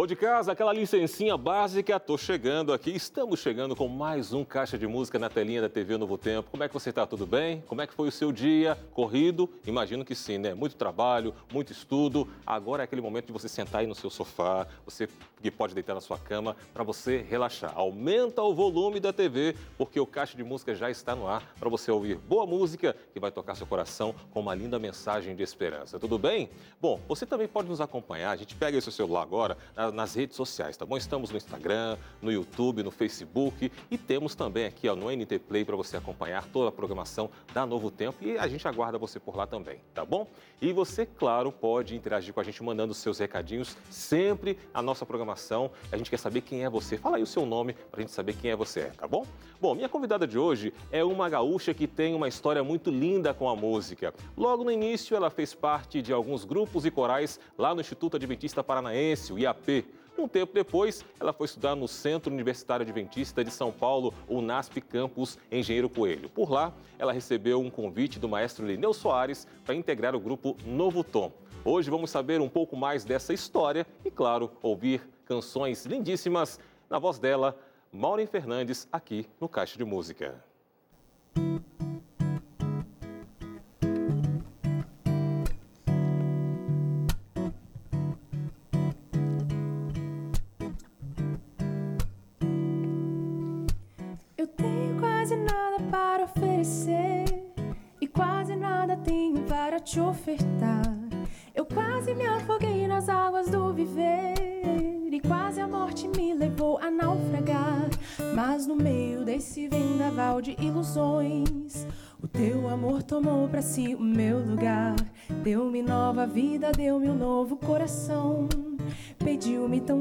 Ô 0.00 0.06
de 0.06 0.16
casa, 0.16 0.52
aquela 0.52 0.72
licencinha 0.72 1.36
básica, 1.36 2.00
tô 2.00 2.16
chegando 2.16 2.72
aqui, 2.72 2.90
estamos 2.90 3.38
chegando 3.38 3.76
com 3.76 3.86
mais 3.86 4.32
um 4.32 4.46
Caixa 4.46 4.78
de 4.78 4.86
Música 4.86 5.18
na 5.18 5.28
telinha 5.28 5.60
da 5.60 5.68
TV 5.68 5.98
Novo 5.98 6.16
Tempo. 6.16 6.50
Como 6.50 6.64
é 6.64 6.68
que 6.68 6.72
você 6.72 6.90
tá? 6.90 7.06
Tudo 7.06 7.26
bem? 7.26 7.62
Como 7.66 7.82
é 7.82 7.86
que 7.86 7.92
foi 7.92 8.08
o 8.08 8.10
seu 8.10 8.32
dia? 8.32 8.78
Corrido? 8.94 9.46
Imagino 9.66 10.02
que 10.02 10.14
sim, 10.14 10.38
né? 10.38 10.54
Muito 10.54 10.74
trabalho, 10.74 11.34
muito 11.52 11.70
estudo. 11.70 12.26
Agora 12.46 12.82
é 12.82 12.84
aquele 12.84 13.02
momento 13.02 13.26
de 13.26 13.32
você 13.34 13.46
sentar 13.46 13.82
aí 13.82 13.86
no 13.86 13.94
seu 13.94 14.08
sofá, 14.08 14.66
você 14.86 15.06
que 15.42 15.50
pode 15.50 15.74
deitar 15.74 15.94
na 15.94 16.00
sua 16.00 16.18
cama 16.18 16.56
para 16.72 16.82
você 16.82 17.18
relaxar. 17.18 17.72
Aumenta 17.74 18.42
o 18.42 18.54
volume 18.54 19.00
da 19.00 19.12
TV, 19.12 19.54
porque 19.76 20.00
o 20.00 20.06
Caixa 20.06 20.34
de 20.34 20.44
Música 20.44 20.74
já 20.74 20.90
está 20.90 21.14
no 21.14 21.28
ar 21.28 21.42
para 21.58 21.68
você 21.68 21.90
ouvir 21.90 22.16
boa 22.16 22.46
música 22.46 22.96
que 23.12 23.20
vai 23.20 23.30
tocar 23.30 23.54
seu 23.54 23.66
coração 23.66 24.14
com 24.30 24.40
uma 24.40 24.54
linda 24.54 24.78
mensagem 24.78 25.36
de 25.36 25.42
esperança. 25.42 25.98
Tudo 25.98 26.18
bem? 26.18 26.48
Bom, 26.80 27.00
você 27.06 27.26
também 27.26 27.48
pode 27.48 27.68
nos 27.68 27.82
acompanhar. 27.82 28.30
A 28.30 28.36
gente 28.36 28.54
pega 28.54 28.78
esse 28.78 28.84
seu 28.84 28.92
celular 28.92 29.22
agora 29.22 29.58
nas 29.76 29.89
redes 30.14 30.36
sociais, 30.36 30.76
tá 30.76 30.84
bom? 30.84 30.96
Estamos 30.96 31.30
no 31.30 31.36
Instagram, 31.36 31.96
no 32.20 32.32
YouTube, 32.32 32.82
no 32.82 32.90
Facebook 32.90 33.70
e 33.90 33.98
temos 33.98 34.34
também 34.34 34.66
aqui 34.66 34.88
ó, 34.88 34.96
no 34.96 35.10
NT 35.10 35.38
Play 35.40 35.64
para 35.64 35.76
você 35.76 35.96
acompanhar 35.96 36.46
toda 36.46 36.68
a 36.68 36.72
programação 36.72 37.30
da 37.52 37.64
Novo 37.64 37.90
Tempo 37.90 38.18
e 38.22 38.38
a 38.38 38.48
gente 38.48 38.66
aguarda 38.66 38.98
você 38.98 39.20
por 39.20 39.36
lá 39.36 39.46
também, 39.46 39.80
tá 39.94 40.04
bom? 40.04 40.26
E 40.60 40.72
você, 40.72 41.06
claro, 41.06 41.50
pode 41.50 41.96
interagir 41.96 42.34
com 42.34 42.40
a 42.40 42.44
gente 42.44 42.62
mandando 42.62 42.92
seus 42.92 43.18
recadinhos 43.18 43.76
sempre 43.88 44.58
a 44.74 44.82
nossa 44.82 45.06
programação. 45.06 45.70
A 45.90 45.96
gente 45.96 46.10
quer 46.10 46.18
saber 46.18 46.42
quem 46.42 46.64
é 46.64 46.70
você. 46.70 46.96
Fala 46.96 47.16
aí 47.16 47.22
o 47.22 47.26
seu 47.26 47.46
nome 47.46 47.72
para 47.72 48.00
a 48.00 48.02
gente 48.02 48.12
saber 48.12 48.34
quem 48.34 48.50
é 48.50 48.56
você, 48.56 48.90
tá 48.96 49.06
bom? 49.08 49.26
Bom, 49.60 49.74
minha 49.74 49.88
convidada 49.88 50.26
de 50.26 50.38
hoje 50.38 50.72
é 50.90 51.04
uma 51.04 51.28
gaúcha 51.28 51.74
que 51.74 51.86
tem 51.86 52.14
uma 52.14 52.28
história 52.28 52.64
muito 52.64 52.90
linda 52.90 53.34
com 53.34 53.48
a 53.48 53.54
música. 53.54 54.14
Logo 54.36 54.64
no 54.64 54.70
início, 54.70 55.14
ela 55.14 55.28
fez 55.28 55.54
parte 55.54 56.00
de 56.00 56.12
alguns 56.12 56.44
grupos 56.44 56.86
e 56.86 56.90
corais 56.90 57.38
lá 57.58 57.74
no 57.74 57.80
Instituto 57.80 58.16
Adventista 58.16 58.64
Paranaense, 58.64 59.32
o 59.32 59.38
IAP. 59.38 59.79
Um 60.20 60.28
tempo 60.28 60.52
depois, 60.52 61.02
ela 61.18 61.32
foi 61.32 61.46
estudar 61.46 61.74
no 61.74 61.88
Centro 61.88 62.30
Universitário 62.30 62.84
Adventista 62.84 63.42
de 63.42 63.50
São 63.50 63.72
Paulo, 63.72 64.12
o 64.28 64.42
NASP 64.42 64.82
Campus 64.82 65.38
Engenheiro 65.50 65.88
Coelho. 65.88 66.28
Por 66.28 66.50
lá, 66.50 66.74
ela 66.98 67.10
recebeu 67.10 67.58
um 67.58 67.70
convite 67.70 68.18
do 68.18 68.28
maestro 68.28 68.66
Lineu 68.66 68.92
Soares 68.92 69.46
para 69.64 69.74
integrar 69.74 70.14
o 70.14 70.20
grupo 70.20 70.58
Novo 70.66 71.02
Tom. 71.02 71.32
Hoje 71.64 71.88
vamos 71.88 72.10
saber 72.10 72.38
um 72.42 72.50
pouco 72.50 72.76
mais 72.76 73.02
dessa 73.02 73.32
história 73.32 73.86
e, 74.04 74.10
claro, 74.10 74.50
ouvir 74.60 75.08
canções 75.24 75.86
lindíssimas 75.86 76.60
na 76.90 76.98
voz 76.98 77.18
dela, 77.18 77.58
Maureen 77.90 78.26
Fernandes, 78.26 78.86
aqui 78.92 79.26
no 79.40 79.48
Caixa 79.48 79.78
de 79.78 79.86
Música. 79.86 80.49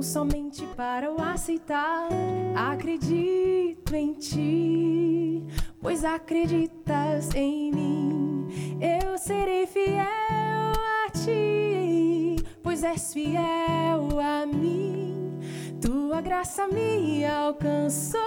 Somente 0.10 0.66
para 0.76 1.06
eu 1.06 1.22
aceitar. 1.22 2.10
Acredito 2.56 3.96
em 3.96 4.14
ti, 4.14 5.46
pois 5.80 6.04
acreditas 6.04 7.30
em 7.36 7.72
mim. 7.72 8.48
Eu 8.82 9.20
serei 9.20 9.68
fiel 9.68 10.02
a 10.02 11.12
ti, 11.12 12.38
pois 12.64 12.84
és 12.84 13.14
fiel 13.14 14.20
a 14.20 14.48
mim. 14.48 15.40
Tua 15.80 16.22
graça 16.22 16.68
me 16.68 17.24
alcançou 17.24 18.20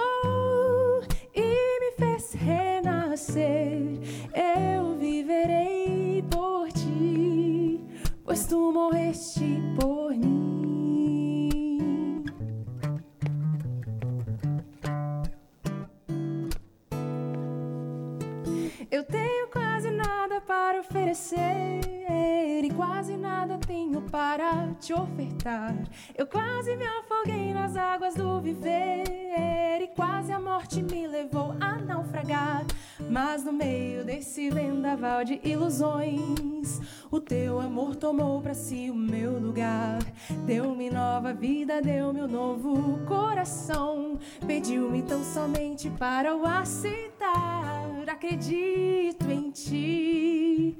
e 1.35 1.79
me 1.81 1.91
fez 1.97 2.31
renascer. 2.31 3.99
Eu 4.33 4.95
viverei 4.95 6.23
por 6.31 6.71
ti, 6.71 7.83
pois 8.23 8.45
tu 8.45 8.71
morreste 8.71 9.61
por 9.77 10.11
mim. 10.15 10.82
Nada 20.23 20.39
para 20.39 20.79
oferecer 20.79 21.81
e 22.63 22.69
quase 22.73 23.17
nada 23.17 23.57
tenho 23.57 24.01
para 24.03 24.69
te 24.79 24.93
ofertar. 24.93 25.75
Eu 26.15 26.25
quase 26.25 26.77
me 26.77 26.85
afoguei 26.85 27.53
nas 27.53 27.75
águas 27.75 28.15
do 28.15 28.39
viver 28.39 29.81
e 29.81 29.87
quase 29.93 30.31
a 30.31 30.39
morte 30.39 30.81
me 30.81 31.07
levou 31.07 31.53
a 31.59 31.77
naufragar. 31.77 32.63
Mas 33.09 33.43
no 33.43 33.51
meio 33.51 34.05
desse 34.05 34.49
vendaval 34.49 35.25
de 35.25 35.41
ilusões, 35.43 36.79
o 37.11 37.19
teu 37.19 37.59
amor 37.59 37.97
tomou 37.97 38.41
para 38.41 38.53
si 38.53 38.89
o 38.89 38.95
meu 38.95 39.37
lugar. 39.37 39.99
Deu-me 40.45 40.89
nova 40.89 41.33
vida, 41.33 41.81
deu-me 41.81 42.21
um 42.21 42.29
novo 42.29 43.05
coração. 43.05 44.17
Pediu-me 44.47 45.01
tão 45.01 45.21
somente 45.21 45.89
para 45.89 46.33
o 46.33 46.45
aceitar. 46.45 47.62
Acredito 48.23 49.29
em 49.29 49.51
ti, 49.51 50.77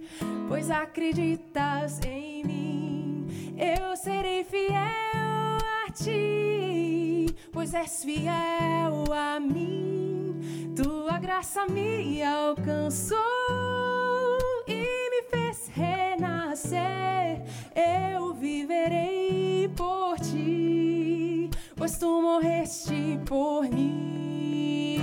pois 0.48 0.72
acreditas 0.72 2.00
em 2.06 2.42
mim. 2.46 3.28
Eu 3.58 3.98
serei 3.98 4.46
fiel 4.46 4.72
a 4.80 5.92
ti, 5.92 7.36
pois 7.52 7.74
és 7.74 8.02
fiel 8.02 9.04
a 9.12 9.42
mim. 9.42 10.72
Tua 10.74 11.20
graça 11.20 11.66
me 11.66 12.24
alcançou 12.24 13.20
e 14.66 15.10
me 15.10 15.24
fez 15.30 15.68
renascer. 15.68 17.44
Eu 17.76 18.34
viverei 18.34 19.70
por 19.76 20.18
ti, 20.18 21.50
pois 21.76 21.98
tu 21.98 22.22
morreste 22.22 23.20
por 23.26 23.64
mim. 23.70 25.03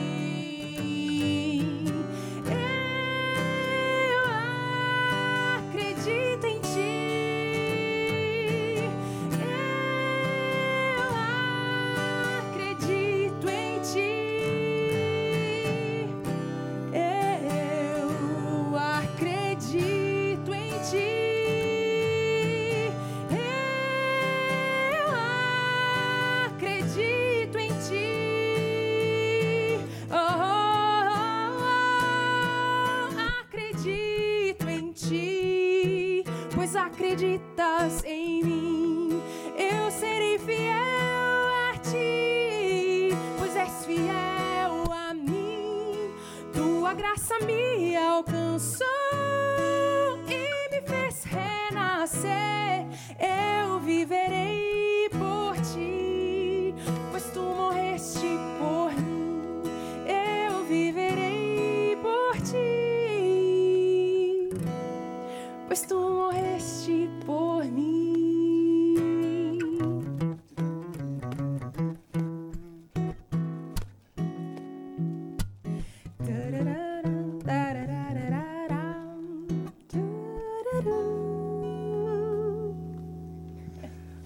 Acreditas 37.20 38.02
em 38.04 38.42
mim, 38.42 39.22
eu 39.54 39.90
serei 39.90 40.38
fiel 40.38 40.70
a 41.70 41.76
ti, 41.78 43.10
pois 43.38 43.54
és 43.54 43.84
fiel 43.84 44.90
a 44.90 45.12
mim. 45.12 46.14
Tua 46.54 46.94
graça 46.94 47.34
me 47.40 47.94
alcançou 47.94 48.86
e 50.28 50.70
me 50.70 50.80
fez 50.80 51.24
renascer. 51.24 52.86
Eu 53.18 53.80
viverei 53.80 54.29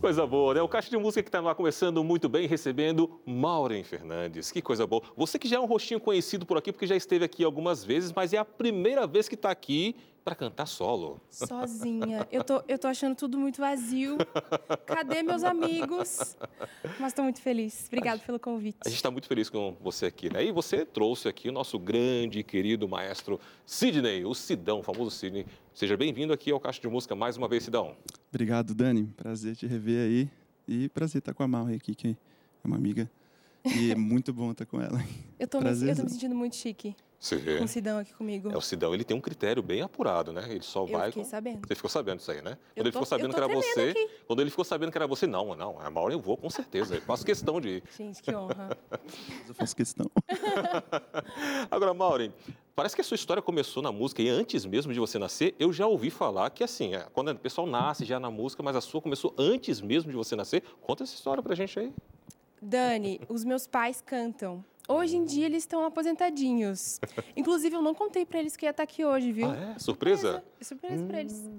Coisa 0.04 0.26
boa, 0.26 0.52
né? 0.52 0.60
O 0.60 0.68
Caixa 0.68 0.90
de 0.90 0.98
Música 0.98 1.22
que 1.22 1.30
está 1.30 1.40
lá 1.40 1.54
começando 1.54 2.04
muito 2.04 2.28
bem, 2.28 2.46
recebendo 2.46 3.18
Maureen 3.24 3.82
Fernandes. 3.82 4.52
Que 4.52 4.60
coisa 4.60 4.86
boa. 4.86 5.02
Você 5.16 5.38
que 5.38 5.48
já 5.48 5.56
é 5.56 5.58
um 5.58 5.64
rostinho 5.64 5.98
conhecido 5.98 6.44
por 6.44 6.58
aqui, 6.58 6.70
porque 6.70 6.86
já 6.86 6.94
esteve 6.94 7.24
aqui 7.24 7.42
algumas 7.42 7.82
vezes, 7.82 8.12
mas 8.12 8.34
é 8.34 8.36
a 8.36 8.44
primeira 8.44 9.06
vez 9.06 9.30
que 9.30 9.34
está 9.34 9.50
aqui 9.50 9.96
para 10.22 10.34
cantar 10.34 10.66
solo. 10.66 11.18
Sozinha. 11.30 12.28
Eu 12.30 12.44
tô, 12.44 12.62
eu 12.68 12.78
tô 12.78 12.86
achando 12.86 13.14
tudo 13.14 13.38
muito 13.38 13.58
vazio. 13.62 14.18
Cadê 14.84 15.22
meus 15.22 15.42
amigos? 15.42 16.36
Mas 17.00 17.12
estou 17.12 17.22
muito 17.24 17.40
feliz. 17.40 17.86
Obrigada 17.86 18.20
pelo 18.24 18.38
convite. 18.38 18.76
A 18.84 18.88
gente 18.90 18.96
está 18.96 19.10
muito 19.10 19.26
feliz 19.26 19.48
com 19.48 19.74
você 19.80 20.04
aqui, 20.04 20.30
né? 20.30 20.44
E 20.44 20.52
você 20.52 20.84
trouxe 20.84 21.28
aqui 21.28 21.48
o 21.48 21.52
nosso 21.52 21.78
grande 21.78 22.40
e 22.40 22.44
querido 22.44 22.86
maestro 22.86 23.40
Sidney, 23.64 24.26
o 24.26 24.34
Sidão, 24.34 24.80
o 24.80 24.82
famoso 24.82 25.10
Sidney. 25.10 25.46
Seja 25.72 25.96
bem-vindo 25.96 26.32
aqui 26.32 26.50
ao 26.50 26.60
Caixa 26.60 26.80
de 26.80 26.88
Música 26.88 27.14
mais 27.14 27.38
uma 27.38 27.48
vez, 27.48 27.64
Sidão. 27.64 27.96
Obrigado, 28.34 28.74
Dani. 28.74 29.04
Prazer 29.16 29.54
te 29.54 29.64
rever 29.64 30.00
aí. 30.00 30.28
E 30.66 30.88
prazer 30.88 31.20
estar 31.20 31.32
com 31.32 31.44
a 31.44 31.46
Maui 31.46 31.76
aqui, 31.76 31.94
que 31.94 32.08
é 32.08 32.66
uma 32.66 32.74
amiga. 32.74 33.08
E 33.64 33.92
é 33.92 33.94
muito 33.94 34.32
bom 34.32 34.50
estar 34.50 34.66
com 34.66 34.80
ela. 34.80 35.00
Eu 35.38 35.46
tô, 35.46 35.60
me, 35.60 35.70
eu 35.70 35.94
tô 35.94 36.02
me 36.02 36.10
sentindo 36.10 36.34
muito 36.34 36.56
chique. 36.56 36.96
Sim. 37.20 37.38
Com 37.58 37.64
o 37.64 37.68
Sidão 37.68 37.98
aqui 37.98 38.12
comigo. 38.12 38.50
É, 38.50 38.56
o 38.56 38.60
Sidão, 38.60 38.92
ele 38.92 39.04
tem 39.04 39.16
um 39.16 39.20
critério 39.20 39.62
bem 39.62 39.82
apurado, 39.82 40.32
né? 40.32 40.44
Ele 40.50 40.62
só 40.62 40.82
eu 40.82 40.88
vai. 40.88 41.08
Fiquei 41.10 41.22
com... 41.22 41.30
sabendo. 41.30 41.68
Você 41.68 41.74
ficou 41.76 41.88
sabendo 41.88 42.18
disso 42.18 42.32
aí, 42.32 42.42
né? 42.42 42.50
Eu 42.50 42.56
quando 42.56 42.78
ele 42.78 42.84
tô, 42.84 42.92
ficou 42.92 43.06
sabendo 43.06 43.30
que 43.34 43.40
era 43.40 43.48
você. 43.48 43.80
Aqui. 43.90 44.10
Quando 44.26 44.40
ele 44.40 44.50
ficou 44.50 44.64
sabendo 44.64 44.90
que 44.90 44.98
era 44.98 45.06
você, 45.06 45.26
não, 45.28 45.54
não. 45.54 45.78
A 45.78 45.88
Maura 45.88 46.12
eu 46.12 46.20
vou, 46.20 46.36
com 46.36 46.50
certeza. 46.50 46.96
Eu 46.96 47.02
faço 47.02 47.24
questão 47.24 47.60
de 47.60 47.68
ir. 47.68 47.82
Gente, 47.96 48.20
que 48.20 48.34
honra. 48.34 48.76
eu 49.48 49.54
faço 49.54 49.76
questão. 49.76 50.10
Agora, 51.70 51.94
Maureen, 51.94 52.32
parece 52.74 52.94
que 52.94 53.00
a 53.00 53.04
sua 53.04 53.14
história 53.14 53.42
começou 53.42 53.82
na 53.82 53.92
música 53.92 54.22
e 54.22 54.28
antes 54.28 54.64
mesmo 54.64 54.92
de 54.92 55.00
você 55.00 55.18
nascer, 55.18 55.54
eu 55.58 55.72
já 55.72 55.86
ouvi 55.86 56.10
falar 56.10 56.50
que 56.50 56.64
assim, 56.64 56.94
é, 56.94 57.06
quando 57.12 57.30
o 57.30 57.38
pessoal 57.38 57.66
nasce 57.66 58.04
já 58.04 58.18
na 58.18 58.30
música, 58.30 58.62
mas 58.62 58.76
a 58.76 58.80
sua 58.80 59.00
começou 59.00 59.34
antes 59.38 59.80
mesmo 59.80 60.10
de 60.10 60.16
você 60.16 60.34
nascer. 60.34 60.62
Conta 60.80 61.04
essa 61.04 61.14
história 61.14 61.42
pra 61.42 61.54
gente 61.54 61.78
aí. 61.78 61.92
Dani, 62.60 63.20
os 63.28 63.44
meus 63.44 63.66
pais 63.66 64.00
cantam. 64.00 64.64
Hoje 64.86 65.16
em 65.16 65.24
dia 65.24 65.46
eles 65.46 65.62
estão 65.62 65.82
aposentadinhos. 65.84 67.00
Inclusive, 67.34 67.74
eu 67.74 67.80
não 67.80 67.94
contei 67.94 68.26
para 68.26 68.38
eles 68.38 68.54
que 68.54 68.66
ia 68.66 68.70
estar 68.70 68.82
aqui 68.82 69.02
hoje, 69.02 69.32
viu? 69.32 69.50
Ah, 69.50 69.74
é? 69.74 69.78
Surpresa? 69.78 70.44
Surpresa, 70.60 70.98
surpresa 71.00 71.02
hum, 71.02 71.08
para 71.08 71.20
eles. 71.20 71.50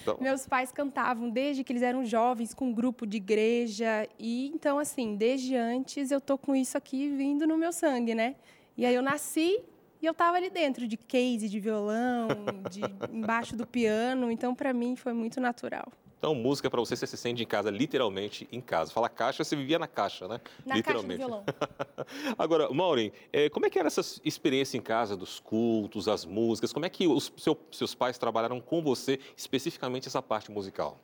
Então... 0.00 0.16
Meus 0.18 0.46
pais 0.46 0.72
cantavam 0.72 1.28
desde 1.28 1.62
que 1.62 1.72
eles 1.72 1.82
eram 1.82 2.06
jovens, 2.06 2.54
com 2.54 2.68
um 2.68 2.72
grupo 2.72 3.06
de 3.06 3.18
igreja. 3.18 4.08
E 4.18 4.46
então, 4.48 4.78
assim, 4.78 5.14
desde 5.14 5.54
antes 5.56 6.10
eu 6.10 6.22
tô 6.22 6.38
com 6.38 6.56
isso 6.56 6.78
aqui 6.78 7.10
vindo 7.10 7.46
no 7.46 7.58
meu 7.58 7.70
sangue, 7.70 8.14
né? 8.14 8.34
E 8.78 8.86
aí 8.86 8.94
eu 8.94 9.02
nasci 9.02 9.60
e 10.02 10.06
eu 10.06 10.14
tava 10.14 10.36
ali 10.36 10.50
dentro 10.50 10.86
de 10.86 10.96
case, 10.96 11.48
de 11.48 11.60
violão, 11.60 12.28
de 12.70 12.80
embaixo 13.14 13.56
do 13.56 13.66
piano. 13.66 14.30
Então, 14.30 14.54
para 14.54 14.72
mim, 14.72 14.96
foi 14.96 15.12
muito 15.12 15.40
natural. 15.40 15.92
Então, 16.18 16.34
música 16.34 16.68
para 16.68 16.78
você, 16.78 16.94
você 16.94 17.06
se 17.06 17.16
sente 17.16 17.42
em 17.42 17.46
casa, 17.46 17.70
literalmente 17.70 18.46
em 18.52 18.60
casa. 18.60 18.92
Fala 18.92 19.08
caixa, 19.08 19.42
você 19.42 19.56
vivia 19.56 19.78
na 19.78 19.86
caixa, 19.86 20.28
né? 20.28 20.38
Na 20.66 20.74
literalmente. 20.74 21.18
caixa 21.18 21.34
do 21.34 21.44
violão. 21.44 21.44
Agora, 22.36 22.70
Maureen, 22.70 23.10
é, 23.32 23.48
como 23.48 23.64
é 23.64 23.70
que 23.70 23.78
era 23.78 23.88
essa 23.88 24.02
experiência 24.22 24.76
em 24.76 24.82
casa 24.82 25.16
dos 25.16 25.40
cultos, 25.40 26.08
as 26.08 26.26
músicas? 26.26 26.74
Como 26.74 26.84
é 26.84 26.90
que 26.90 27.08
os 27.08 27.32
seu, 27.38 27.58
seus 27.72 27.94
pais 27.94 28.18
trabalharam 28.18 28.60
com 28.60 28.82
você, 28.82 29.18
especificamente 29.34 30.08
essa 30.08 30.20
parte 30.20 30.50
musical? 30.50 30.98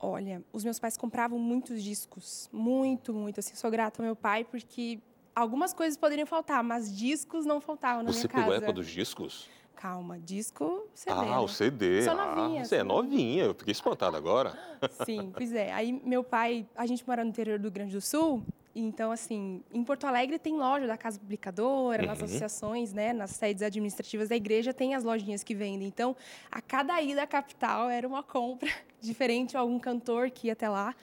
Olha, 0.00 0.42
os 0.52 0.64
meus 0.64 0.80
pais 0.80 0.96
compravam 0.96 1.38
muitos 1.38 1.80
discos, 1.80 2.48
muito, 2.52 3.14
muito. 3.14 3.38
Assim, 3.38 3.54
sou 3.54 3.70
grata 3.70 4.02
ao 4.02 4.04
meu 4.04 4.16
pai 4.16 4.44
porque 4.44 4.98
algumas 5.36 5.74
coisas 5.74 5.98
poderiam 5.98 6.26
faltar, 6.26 6.64
mas 6.64 6.96
discos 6.96 7.44
não 7.44 7.60
faltavam 7.60 8.02
na 8.02 8.10
você 8.10 8.20
minha 8.20 8.28
casa. 8.28 8.42
Você 8.42 8.50
pegou 8.50 8.52
a 8.52 8.56
época 8.56 8.72
dos 8.72 8.88
discos? 8.88 9.48
Calma, 9.76 10.18
disco 10.18 10.88
CD. 10.94 11.14
Ah, 11.14 11.24
né? 11.24 11.38
o 11.38 11.46
CD. 11.46 12.02
Sou 12.02 12.16
novinha. 12.16 12.62
Ah, 12.62 12.64
você 12.64 12.76
é 12.76 12.82
novinha, 12.82 13.44
eu 13.44 13.54
fiquei 13.54 13.72
espantada 13.72 14.16
agora. 14.16 14.58
Sim, 15.04 15.30
pois 15.34 15.52
é. 15.52 15.70
Aí 15.74 15.92
meu 15.92 16.24
pai, 16.24 16.66
a 16.74 16.86
gente 16.86 17.06
mora 17.06 17.22
no 17.22 17.28
interior 17.28 17.58
do 17.58 17.64
Rio 17.64 17.72
Grande 17.72 17.92
do 17.92 18.00
Sul, 18.00 18.42
então 18.74 19.12
assim, 19.12 19.62
em 19.70 19.84
Porto 19.84 20.06
Alegre 20.06 20.38
tem 20.38 20.56
loja 20.56 20.86
da 20.86 20.96
Casa 20.96 21.18
Publicadora, 21.18 22.02
uhum. 22.02 22.08
nas 22.08 22.22
associações, 22.22 22.94
né, 22.94 23.12
nas 23.12 23.32
sedes 23.32 23.62
administrativas 23.62 24.30
da 24.30 24.36
igreja 24.36 24.72
tem 24.72 24.94
as 24.94 25.04
lojinhas 25.04 25.44
que 25.44 25.54
vendem. 25.54 25.86
Então, 25.86 26.16
a 26.50 26.62
cada 26.62 27.00
ida 27.02 27.22
à 27.22 27.26
capital 27.26 27.90
era 27.90 28.08
uma 28.08 28.22
compra 28.22 28.70
diferente, 28.98 29.58
algum 29.58 29.78
cantor 29.78 30.30
que 30.30 30.46
ia 30.46 30.54
até 30.54 30.70
lá 30.70 30.94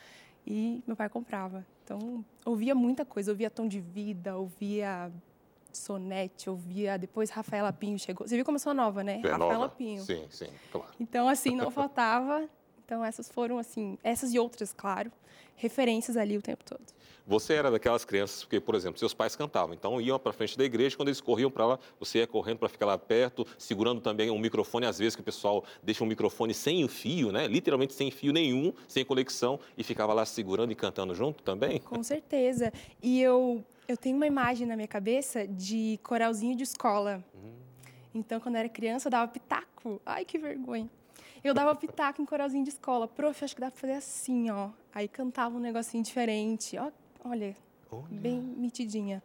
e 0.48 0.82
meu 0.88 0.96
pai 0.96 1.10
comprava. 1.10 1.64
Então, 1.84 2.24
ouvia 2.46 2.74
muita 2.74 3.04
coisa, 3.04 3.32
ouvia 3.32 3.50
Tom 3.50 3.68
de 3.68 3.80
Vida, 3.80 4.38
ouvia 4.38 5.12
Sonete, 5.72 6.50
ouvia. 6.50 6.98
Depois 6.98 7.30
Rafaela 7.30 7.74
Pinho 7.74 8.00
chegou. 8.00 8.28
Você 8.28 8.36
viu 8.36 8.46
como 8.46 8.56
eu 8.56 8.60
sou 8.60 8.74
nova, 8.74 9.04
né? 9.04 9.22
É 9.24 9.30
Rafaela 9.30 9.54
nova. 9.54 9.70
Pinho. 9.70 10.02
Sim, 10.04 10.26
sim, 10.30 10.50
claro. 10.72 10.94
Então, 11.00 11.28
assim, 11.28 11.56
não 11.56 11.70
faltava. 11.70 12.48
Então, 12.86 13.04
essas 13.04 13.30
foram, 13.30 13.58
assim, 13.58 13.98
essas 14.04 14.34
e 14.34 14.40
outras, 14.40 14.74
claro, 14.74 15.12
referências 15.56 16.18
ali 16.18 16.38
o 16.38 16.42
tempo 16.42 16.64
todo. 16.64 16.84
Você 17.26 17.54
era 17.54 17.72
daquelas 17.72 18.04
crianças 18.04 18.44
porque, 18.44 18.60
por 18.60 18.76
exemplo, 18.76 19.00
seus 19.00 19.14
pais 19.14 19.34
cantavam, 19.34 19.74
então 19.74 20.02
iam 20.02 20.20
para 20.20 20.34
frente 20.34 20.58
da 20.58 20.66
igreja, 20.66 20.98
quando 20.98 21.08
eles 21.08 21.22
corriam 21.22 21.50
para 21.50 21.66
lá, 21.66 21.80
você 21.98 22.20
ia 22.20 22.28
correndo 22.28 22.58
para 22.58 22.68
ficar 22.68 22.86
lá 22.86 22.98
perto, 22.98 23.48
segurando 23.58 24.02
também 24.02 24.30
um 24.30 24.38
microfone, 24.38 24.86
às 24.86 25.00
vezes 25.00 25.16
que 25.16 25.22
o 25.22 25.24
pessoal 25.24 25.64
deixa 25.82 26.04
um 26.04 26.08
microfone 26.08 26.54
sem 26.54 26.86
fio, 26.90 27.32
né? 27.32 27.48
Literalmente 27.48 27.94
sem 27.94 28.12
fio 28.12 28.34
nenhum, 28.34 28.74
sem 28.90 29.06
conexão, 29.06 29.58
e 29.78 29.84
ficava 29.84 30.14
lá 30.14 30.26
segurando 30.26 30.74
e 30.74 30.76
cantando 30.76 31.16
junto 31.16 31.42
também? 31.44 31.80
Com 31.80 32.04
certeza. 32.04 32.74
E 33.02 33.22
eu 33.22 33.64
eu 33.88 33.98
tenho 33.98 34.16
uma 34.16 34.28
imagem 34.28 34.66
na 34.66 34.76
minha 34.76 34.88
cabeça 34.88 35.46
de 35.46 36.00
coralzinho 36.04 36.56
de 36.56 36.64
escola. 36.64 37.24
Hum. 37.36 37.54
Então, 38.16 38.40
quando 38.40 38.56
eu 38.56 38.60
era 38.60 38.70
criança, 38.70 39.08
eu 39.08 39.12
dava 39.12 39.30
pitaco. 39.30 40.02
Ai, 40.06 40.24
que 40.24 40.38
vergonha. 40.38 40.90
Eu 41.44 41.54
dava 41.54 41.76
pitaco 41.76 42.22
em 42.22 42.26
coralzinho 42.26 42.64
de 42.64 42.70
escola. 42.70 43.08
Prof, 43.08 43.44
acho 43.44 43.56
que 43.56 43.62
dá 43.62 43.70
pra 43.70 43.80
fazer 43.80 43.94
assim, 43.94 44.50
ó. 44.50 44.70
Aí 44.94 45.08
cantava 45.08 45.56
um 45.58 45.60
negocinho 45.60 46.04
diferente. 46.04 46.78
Ó, 46.78 46.92
olha, 47.26 47.56
olha. 47.92 48.06
bem 48.10 48.40
mitidinha. 48.40 49.24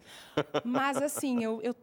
Mas, 0.65 0.97
assim, 0.97 1.43
eu, 1.45 1.61
eu, 1.63 1.75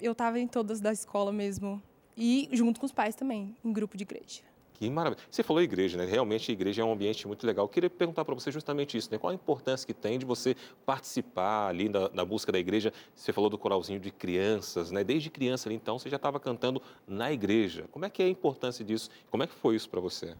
eu 0.00 0.14
tava 0.14 0.40
em 0.40 0.46
todas 0.46 0.80
da 0.80 0.92
escola 0.92 1.32
mesmo. 1.32 1.82
E 2.16 2.48
junto 2.52 2.80
com 2.80 2.86
os 2.86 2.92
pais 2.92 3.14
também, 3.14 3.56
em 3.64 3.72
grupo 3.72 3.96
de 3.96 4.02
igreja. 4.02 4.42
Que 4.74 4.90
maravilha. 4.90 5.22
Você 5.30 5.44
falou 5.44 5.62
igreja, 5.62 5.96
né? 5.96 6.04
Realmente 6.04 6.50
a 6.50 6.52
igreja 6.52 6.82
é 6.82 6.84
um 6.84 6.92
ambiente 6.92 7.24
muito 7.28 7.46
legal. 7.46 7.66
Eu 7.66 7.68
queria 7.68 7.88
perguntar 7.88 8.24
para 8.24 8.34
você 8.34 8.50
justamente 8.50 8.98
isso, 8.98 9.08
né? 9.12 9.16
Qual 9.16 9.30
a 9.30 9.34
importância 9.34 9.86
que 9.86 9.94
tem 9.94 10.18
de 10.18 10.26
você 10.26 10.56
participar 10.84 11.68
ali 11.68 11.88
da, 11.88 12.08
da 12.08 12.24
busca 12.24 12.50
da 12.50 12.58
igreja? 12.58 12.92
Você 13.14 13.32
falou 13.32 13.48
do 13.48 13.56
coralzinho 13.56 14.00
de 14.00 14.10
crianças, 14.10 14.90
né? 14.90 15.04
Desde 15.04 15.30
criança 15.30 15.68
ali, 15.68 15.76
então, 15.76 16.00
você 16.00 16.10
já 16.10 16.16
estava 16.16 16.40
cantando 16.40 16.82
na 17.06 17.32
igreja. 17.32 17.84
Como 17.92 18.04
é 18.04 18.10
que 18.10 18.24
é 18.24 18.26
a 18.26 18.28
importância 18.28 18.84
disso? 18.84 19.08
Como 19.30 19.44
é 19.44 19.46
que 19.46 19.54
foi 19.54 19.76
isso 19.76 19.88
para 19.88 20.00
você? 20.00 20.34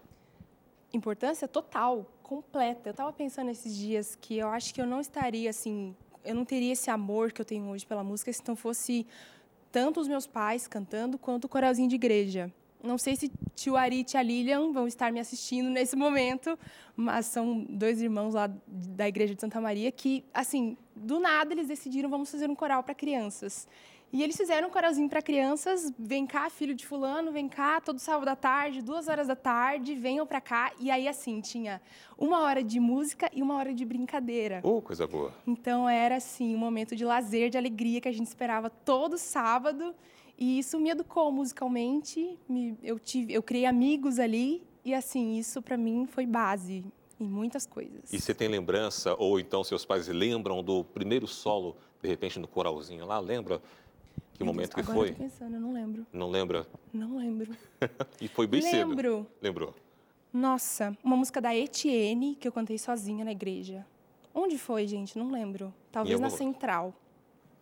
Importância 0.93 1.47
total, 1.47 2.05
completa. 2.21 2.89
Eu 2.89 2.91
estava 2.91 3.11
pensando 3.11 3.49
esses 3.49 3.75
dias 3.75 4.15
que 4.15 4.37
eu 4.37 4.47
acho 4.49 4.71
que 4.71 4.79
eu 4.79 4.85
não 4.85 5.01
estaria 5.01 5.49
assim, 5.49 5.95
eu 6.23 6.35
não 6.35 6.45
teria 6.45 6.71
esse 6.73 6.89
amor 6.91 7.31
que 7.31 7.41
eu 7.41 7.45
tenho 7.45 7.65
hoje 7.69 7.83
pela 7.83 8.03
música 8.03 8.31
se 8.31 8.43
não 8.47 8.55
fosse 8.55 9.07
tanto 9.71 9.99
os 9.99 10.07
meus 10.07 10.27
pais 10.27 10.67
cantando 10.67 11.17
quanto 11.17 11.45
o 11.45 11.49
coralzinho 11.49 11.89
de 11.89 11.95
igreja. 11.95 12.53
Não 12.83 12.97
sei 12.97 13.15
se 13.15 13.31
tio 13.55 13.75
Ari 13.75 14.01
e 14.01 14.03
tia 14.03 14.21
Lilian 14.21 14.71
vão 14.71 14.85
estar 14.85 15.11
me 15.11 15.19
assistindo 15.19 15.67
nesse 15.69 15.95
momento, 15.95 16.59
mas 16.95 17.25
são 17.25 17.65
dois 17.67 17.99
irmãos 17.99 18.35
lá 18.35 18.51
da 18.67 19.07
igreja 19.07 19.33
de 19.33 19.41
Santa 19.41 19.59
Maria 19.59 19.91
que, 19.91 20.23
assim, 20.31 20.77
do 20.95 21.19
nada 21.19 21.53
eles 21.53 21.67
decidiram 21.67 22.09
vamos 22.09 22.29
fazer 22.29 22.47
um 22.47 22.55
coral 22.55 22.83
para 22.83 22.93
crianças. 22.93 23.67
E 24.13 24.21
eles 24.21 24.37
fizeram 24.37 24.67
um 24.67 24.71
coralzinho 24.71 25.09
para 25.09 25.23
crianças, 25.23 25.91
vem 25.97 26.27
cá, 26.27 26.47
filho 26.47 26.75
de 26.75 26.85
fulano, 26.85 27.31
vem 27.31 27.49
cá, 27.49 27.81
todo 27.81 27.97
sábado 27.97 28.27
à 28.27 28.35
tarde, 28.35 28.79
duas 28.79 29.07
horas 29.07 29.25
da 29.25 29.35
tarde, 29.35 29.95
venham 29.95 30.23
para 30.23 30.39
cá. 30.39 30.71
E 30.79 30.91
aí, 30.91 31.07
assim, 31.07 31.41
tinha 31.41 31.81
uma 32.15 32.41
hora 32.41 32.63
de 32.63 32.79
música 32.79 33.27
e 33.33 33.41
uma 33.41 33.55
hora 33.55 33.73
de 33.73 33.83
brincadeira. 33.83 34.61
Oh, 34.61 34.83
coisa 34.83 35.07
boa. 35.07 35.33
Então, 35.47 35.89
era, 35.89 36.17
assim, 36.17 36.53
um 36.53 36.59
momento 36.59 36.95
de 36.95 37.03
lazer, 37.03 37.49
de 37.49 37.57
alegria 37.57 37.99
que 37.99 38.07
a 38.07 38.11
gente 38.11 38.27
esperava 38.27 38.69
todo 38.69 39.17
sábado. 39.17 39.95
E 40.37 40.59
isso 40.59 40.79
me 40.79 40.91
educou 40.91 41.31
musicalmente, 41.31 42.37
me, 42.47 42.77
eu, 42.83 42.99
tive, 42.99 43.33
eu 43.33 43.41
criei 43.41 43.65
amigos 43.65 44.19
ali, 44.19 44.63
e 44.85 44.93
assim, 44.93 45.37
isso 45.37 45.59
para 45.59 45.75
mim 45.75 46.05
foi 46.05 46.27
base 46.27 46.85
em 47.19 47.25
muitas 47.25 47.65
coisas. 47.65 48.13
E 48.13 48.21
você 48.21 48.33
tem 48.33 48.47
lembrança, 48.47 49.15
ou 49.17 49.39
então 49.39 49.63
seus 49.63 49.85
pais 49.85 50.07
lembram 50.07 50.61
do 50.61 50.83
primeiro 50.83 51.25
solo, 51.25 51.77
de 52.01 52.07
repente 52.09 52.37
no 52.37 52.47
coralzinho 52.47 53.05
lá, 53.05 53.19
lembra? 53.19 53.61
Que 54.33 54.43
Meu 54.43 54.53
momento 54.53 54.73
que 54.73 54.81
agora 54.81 54.97
foi? 54.97 55.09
Eu 55.09 55.13
tô 55.15 55.23
pensando, 55.23 55.55
eu 55.55 55.61
não 55.61 55.73
lembro. 55.73 56.07
Não 56.11 56.29
lembra? 56.29 56.67
Não 56.91 57.17
lembro. 57.17 57.51
e 58.19 58.27
foi 58.27 58.47
bem 58.47 58.61
lembro. 58.61 58.77
cedo. 58.77 58.89
Lembro. 58.89 59.27
Lembrou? 59.41 59.75
Nossa, 60.31 60.97
uma 61.03 61.15
música 61.15 61.39
da 61.39 61.55
Etienne 61.55 62.35
que 62.35 62.47
eu 62.47 62.51
cantei 62.51 62.77
sozinha 62.77 63.23
na 63.23 63.31
igreja. 63.31 63.85
Onde 64.33 64.57
foi, 64.57 64.87
gente? 64.87 65.17
Não 65.17 65.31
lembro. 65.31 65.71
Talvez 65.91 66.19
na 66.19 66.29
Central. 66.31 66.93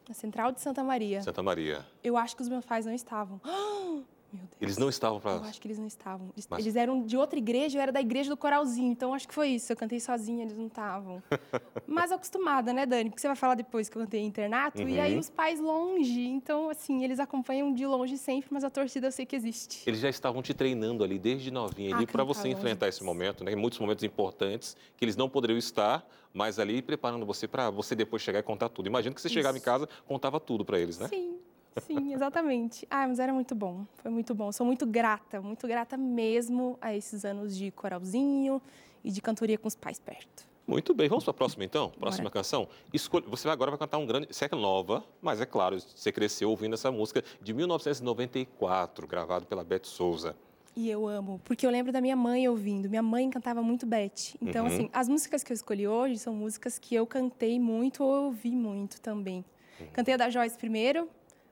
Na 0.07 0.13
Central 0.13 0.53
de 0.53 0.61
Santa 0.61 0.81
Maria. 0.81 1.21
Santa 1.21 1.43
Maria. 1.43 1.85
Eu 2.01 2.15
acho 2.15 2.35
que 2.35 2.41
os 2.41 2.47
meus 2.47 2.65
pais 2.65 2.85
não 2.85 2.93
estavam. 2.93 3.41
Deus. 3.43 4.05
Eles 4.59 4.77
não 4.77 4.89
estavam 4.89 5.17
Eu 5.17 5.21
para. 5.21 5.35
acho 5.49 5.59
que 5.59 5.67
eles 5.67 5.77
não 5.79 5.87
estavam. 5.87 6.29
Eles, 6.35 6.47
Mas- 6.49 6.59
eles 6.63 6.75
eram 6.75 7.03
de 7.03 7.17
outra 7.17 7.37
igreja, 7.39 7.77
eu 7.77 7.81
era 7.81 7.91
da 7.91 7.99
igreja 7.99 8.29
do 8.29 8.37
coralzinho. 8.37 8.91
Então 8.91 9.13
acho 9.13 9.27
que 9.27 9.33
foi 9.33 9.49
isso. 9.49 9.71
Eu 9.71 9.75
cantei 9.77 9.99
sozinha, 9.99 10.43
eles 10.43 10.55
não 10.55 10.67
estavam. 10.67 11.21
Mas 11.87 12.11
acostumada, 12.11 12.71
né, 12.73 12.85
Dani? 12.85 13.09
Porque 13.09 13.21
você 13.21 13.27
vai 13.27 13.35
falar 13.35 13.55
depois 13.55 13.89
que 13.89 13.97
eu 13.97 14.01
cantei 14.03 14.21
internato. 14.21 14.81
E 14.81 14.99
aí 14.99 15.13
Uhum. 15.13 15.19
os 15.19 15.29
pais 15.29 15.59
longe. 15.59 16.21
Então, 16.27 16.69
assim, 16.69 17.03
eles 17.03 17.19
acompanham 17.19 17.73
de 17.73 17.85
longe 17.85 18.17
sempre, 18.17 18.49
mas 18.51 18.63
a 18.63 18.69
torcida 18.69 19.07
eu 19.07 19.11
sei 19.11 19.25
que 19.25 19.35
existe. 19.35 19.83
Eles 19.87 19.99
já 19.99 20.09
estavam 20.09 20.41
te 20.41 20.53
treinando 20.53 21.03
ali 21.03 21.17
desde 21.19 21.51
novinha 21.51 21.95
ali 21.95 22.05
Ah, 22.07 22.11
para 22.11 22.23
você 22.23 22.47
enfrentar 22.49 22.87
esse 22.87 23.03
momento, 23.03 23.43
né? 23.43 23.55
Muitos 23.55 23.79
momentos 23.79 24.03
importantes 24.03 24.75
que 24.95 25.03
eles 25.03 25.15
não 25.15 25.29
poderiam 25.29 25.57
estar, 25.57 26.07
mas 26.33 26.59
ali 26.59 26.81
preparando 26.81 27.25
você 27.25 27.47
para 27.47 27.69
você 27.69 27.95
depois 27.95 28.21
chegar 28.21 28.39
e 28.39 28.43
contar 28.43 28.69
tudo. 28.69 28.87
Imagino 28.87 29.13
que 29.15 29.21
você 29.21 29.29
chegava 29.29 29.57
em 29.57 29.59
Isso. 29.59 29.65
casa 29.65 29.89
contava 30.05 30.39
tudo 30.39 30.63
para 30.63 30.79
eles, 30.79 30.97
né? 30.99 31.07
Sim, 31.07 31.35
sim, 31.79 32.13
exatamente. 32.13 32.85
Ah, 32.89 33.07
mas 33.07 33.19
era 33.19 33.31
muito 33.33 33.55
bom. 33.55 33.85
Foi 33.95 34.11
muito 34.11 34.33
bom. 34.35 34.51
Sou 34.51 34.65
muito 34.65 34.85
grata, 34.85 35.41
muito 35.41 35.67
grata 35.67 35.95
mesmo 35.97 36.77
a 36.81 36.95
esses 36.95 37.23
anos 37.25 37.55
de 37.55 37.71
coralzinho 37.71 38.61
e 39.03 39.11
de 39.11 39.21
cantoria 39.21 39.57
com 39.57 39.67
os 39.67 39.75
pais 39.75 39.99
perto. 39.99 40.49
Muito 40.67 40.93
bem, 40.93 41.09
vamos 41.09 41.23
para 41.23 41.31
a 41.31 41.33
próxima 41.33 41.63
então? 41.65 41.89
Próxima 41.89 42.23
Bora. 42.25 42.33
canção. 42.33 42.67
Escolhe- 42.93 43.25
Você 43.27 43.49
agora 43.49 43.71
vai 43.71 43.77
cantar 43.79 43.97
um 43.97 44.05
grande. 44.05 44.27
Você 44.31 44.45
é 44.45 44.55
nova, 44.55 45.03
mas 45.21 45.41
é 45.41 45.45
claro, 45.45 45.77
você 45.79 46.11
cresceu 46.11 46.49
ouvindo 46.49 46.75
essa 46.75 46.91
música 46.91 47.23
de 47.41 47.53
1994, 47.53 49.07
gravado 49.07 49.45
pela 49.45 49.63
Beth 49.63 49.83
Souza. 49.85 50.35
E 50.75 50.89
eu 50.89 51.05
amo, 51.05 51.41
porque 51.43 51.65
eu 51.65 51.69
lembro 51.71 51.91
da 51.91 51.99
minha 51.99 52.15
mãe 52.15 52.47
ouvindo. 52.47 52.89
Minha 52.89 53.01
mãe 53.03 53.29
cantava 53.29 53.61
muito 53.61 53.85
Beth. 53.85 54.35
Então, 54.41 54.65
Uhum. 54.65 54.71
assim, 54.73 54.89
as 54.93 55.09
músicas 55.09 55.43
que 55.43 55.51
eu 55.51 55.55
escolhi 55.55 55.85
hoje 55.87 56.17
são 56.17 56.33
músicas 56.33 56.79
que 56.79 56.95
eu 56.95 57.05
cantei 57.05 57.59
muito 57.59 58.03
ou 58.03 58.25
ouvi 58.27 58.51
muito 58.51 59.01
também. 59.01 59.43
Uhum. 59.79 59.87
Cantei 59.91 60.13
a 60.13 60.17
da 60.17 60.29
Joyce 60.29 60.57
primeiro, 60.57 61.09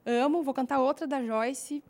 amo, 0.10 0.44
vou 0.44 0.54
cantar 0.54 0.80
outra 0.80 1.06
da 1.08 1.24
Joyce. 1.24 1.84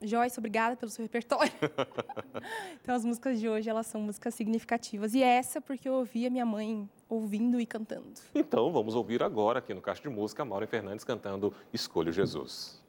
Joyce, 0.00 0.38
obrigada 0.38 0.76
pelo 0.76 0.90
seu 0.90 1.02
repertório. 1.02 1.52
então, 2.80 2.94
as 2.94 3.04
músicas 3.04 3.40
de 3.40 3.48
hoje, 3.48 3.68
elas 3.68 3.86
são 3.86 4.00
músicas 4.00 4.34
significativas. 4.34 5.14
E 5.14 5.22
essa 5.22 5.60
porque 5.60 5.88
eu 5.88 5.94
ouvi 5.94 6.26
a 6.26 6.30
minha 6.30 6.46
mãe 6.46 6.88
ouvindo 7.08 7.60
e 7.60 7.66
cantando. 7.66 8.12
Então, 8.34 8.72
vamos 8.72 8.94
ouvir 8.94 9.22
agora 9.22 9.58
aqui 9.58 9.74
no 9.74 9.80
Caixa 9.80 10.02
de 10.02 10.08
Música, 10.08 10.44
Mauro 10.44 10.66
Fernandes 10.66 11.04
cantando 11.04 11.52
Escolho 11.72 12.12
Jesus. 12.12 12.82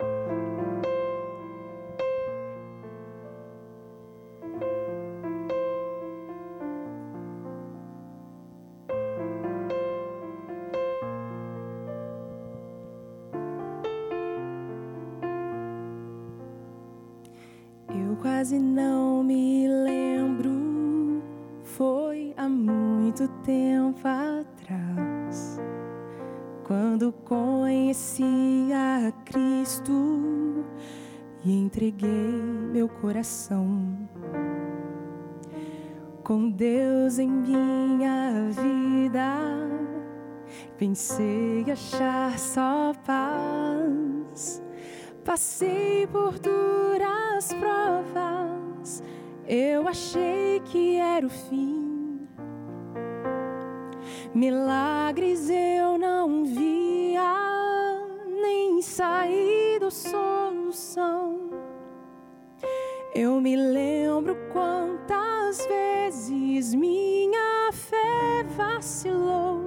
Eu 0.00 0.41
quase 18.42 18.58
não 18.58 19.22
me 19.22 19.68
lembro, 19.68 21.22
foi 21.62 22.34
há 22.36 22.48
muito 22.48 23.28
tempo 23.44 24.00
atrás, 24.00 25.60
quando 26.64 27.12
conheci 27.24 28.68
a 28.74 29.12
Cristo 29.24 30.64
e 31.44 31.52
entreguei 31.52 32.42
meu 32.72 32.88
coração. 32.88 33.96
Com 36.24 36.50
Deus 36.50 37.20
em 37.20 37.30
minha 37.30 38.48
vida, 38.50 39.38
pensei 40.76 41.64
achar 41.70 42.36
só 42.40 42.92
paz. 43.06 43.71
Passei 45.24 46.04
por 46.08 46.36
duras 46.40 47.54
provas, 47.54 49.02
eu 49.46 49.86
achei 49.86 50.60
que 50.64 50.96
era 50.96 51.24
o 51.24 51.30
fim. 51.30 52.26
Milagres 54.34 55.48
eu 55.48 55.96
não 55.96 56.44
via, 56.44 57.22
nem 58.26 58.82
saída 58.82 59.84
ou 59.84 59.90
solução. 59.92 61.50
Eu 63.14 63.40
me 63.40 63.54
lembro 63.54 64.36
quantas 64.52 65.64
vezes 65.66 66.74
minha 66.74 67.70
fé 67.70 68.42
vacilou. 68.56 69.60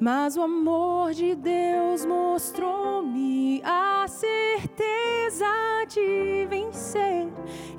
Mas 0.00 0.38
o 0.38 0.42
amor 0.42 1.12
de 1.12 1.34
Deus 1.34 2.06
mostrou-me 2.06 2.79
de 5.90 6.46
vencer. 6.48 7.26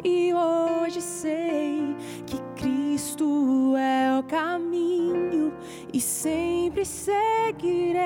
E 0.04 0.34
hoje 0.34 1.02
sei 1.02 1.96
que 2.26 2.38
Cristo 2.62 3.74
é 3.78 4.20
o 4.20 4.24
caminho 4.24 5.54
e 5.94 6.02
sempre 6.02 6.84
seguirei. 6.84 8.02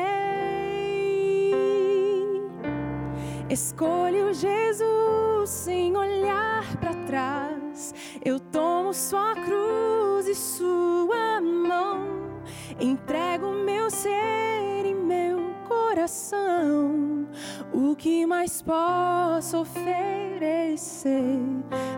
Escolho 3.49 4.33
Jesus 4.33 5.49
sem 5.49 5.97
olhar 5.97 6.77
para 6.77 6.93
trás. 7.05 7.93
Eu 8.23 8.39
tomo 8.39 8.93
sua 8.93 9.33
cruz 9.33 10.27
e 10.27 10.35
sua 10.35 11.41
mão. 11.41 12.41
Entrego 12.79 13.51
meu 13.51 13.89
ser 13.89 14.85
e 14.85 14.93
meu 14.93 15.39
coração. 15.67 17.14
O 17.73 17.95
que 17.95 18.25
mais 18.25 18.61
posso 18.61 19.59
oferecer? 19.59 21.39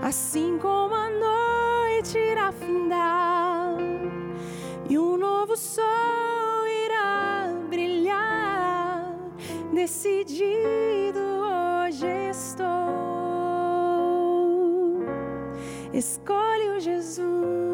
Assim 0.02 0.58
como 0.58 0.96
a 0.96 1.10
noite 1.10 2.18
irá 2.18 2.52
findar 2.52 3.78
e 4.90 4.98
um 4.98 5.18
novo 5.18 5.56
sol 5.58 6.68
irá 6.86 7.54
brilhar. 7.70 9.14
Decidido 9.74 11.20
hoje 11.20 12.08
estou. 12.30 12.68
Escolho 15.94 16.80
Jesus. 16.80 17.67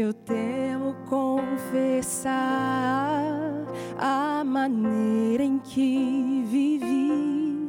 Eu 0.00 0.14
temo 0.14 0.94
confessar 1.08 2.30
a 3.98 4.44
maneira 4.44 5.42
em 5.42 5.58
que 5.58 6.44
vivi. 6.46 7.68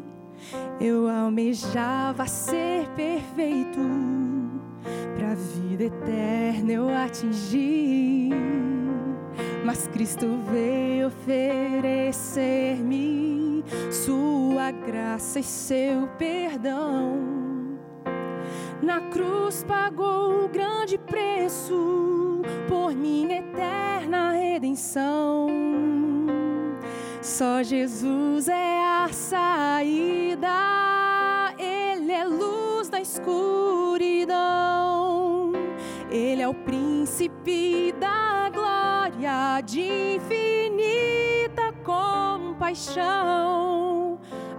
Eu 0.79 1.09
almejava 1.09 2.27
ser 2.27 2.87
perfeito, 2.89 3.79
pra 5.17 5.33
vida 5.33 5.85
eterna 5.85 6.71
eu 6.71 6.95
atingi. 6.95 8.29
Mas 9.65 9.87
Cristo 9.87 10.27
veio 10.51 11.07
oferecer-me 11.07 13.65
sua 13.91 14.69
graça 14.69 15.39
e 15.39 15.43
seu 15.43 16.07
perdão. 16.19 17.39
Na 18.83 19.01
cruz 19.09 19.65
pagou 19.67 20.45
o 20.45 20.47
grande 20.47 20.95
preço 20.99 22.18
por 22.89 22.95
minha 22.95 23.37
eterna 23.37 24.31
redenção. 24.31 25.45
Só 27.21 27.61
Jesus 27.61 28.47
é 28.47 28.79
a 28.79 29.09
saída, 29.11 30.47
Ele 31.59 32.11
é 32.11 32.25
luz 32.25 32.89
na 32.89 32.99
escuridão. 32.99 34.33
Ele 36.09 36.41
é 36.41 36.47
o 36.47 36.53
príncipe 36.55 37.93
da 37.99 38.49
glória 38.51 39.61
de 39.61 40.15
infinita 40.15 41.71
compaixão. 41.83 42.89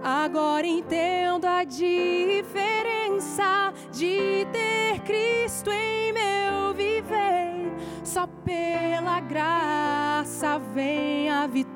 Agora 0.01 0.65
entendo 0.65 1.43
a 1.43 1.65
diferença 1.65 2.53
de 3.91 4.47
ter 4.53 5.01
Cristo 5.01 5.69
em 5.69 6.13
meu. 6.13 6.70
Só 8.13 8.27
pela 8.43 9.21
graça 9.21 10.59
vem 10.73 11.29
a 11.29 11.47
vitória, 11.47 11.71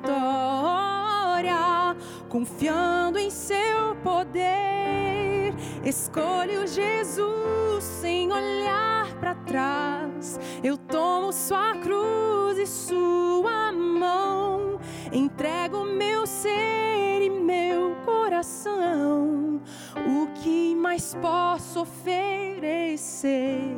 confiando 2.28 3.18
em 3.18 3.30
seu 3.30 3.96
poder. 4.04 5.54
Escolho 5.82 6.66
Jesus 6.66 7.82
sem 7.82 8.30
olhar 8.30 9.14
para 9.18 9.34
trás. 9.34 10.38
Eu 10.62 10.76
tomo 10.76 11.32
sua 11.32 11.74
cruz 11.76 12.58
e 12.58 12.66
sua 12.66 13.72
mão. 13.72 14.78
Entrego 15.10 15.86
meu 15.86 16.26
ser 16.26 17.22
e 17.22 17.30
meu 17.30 17.96
coração. 18.04 19.62
O 20.06 20.26
que 20.34 20.74
mais 20.74 21.14
posso 21.14 21.80
oferecer? 21.80 23.70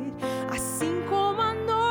Assim 0.51 1.01
como 1.09 1.39
a 1.39 1.53
noite 1.53 1.88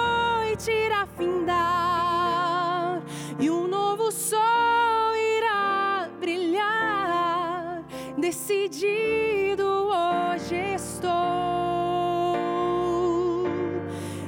irá 0.67 1.07
findar 1.17 3.01
e 3.39 3.49
um 3.49 3.69
novo 3.69 4.11
sol 4.11 5.15
irá 5.15 6.09
brilhar, 6.19 7.85
decidido 8.17 9.63
hoje 9.63 10.57
estou. 10.75 11.13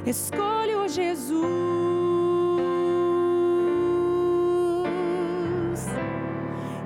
Escolho 0.05 0.87
Jesus. 0.87 1.41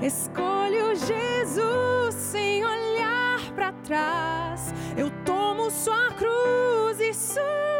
Escolho 0.01 0.95
Jesus 0.95 2.15
sem 2.15 2.65
olhar 2.65 3.39
para 3.53 3.71
trás. 3.71 4.73
Eu 4.97 5.11
tomo 5.23 5.69
sua 5.69 6.11
cruz 6.11 6.99
e 6.99 7.13
mão. 7.35 7.74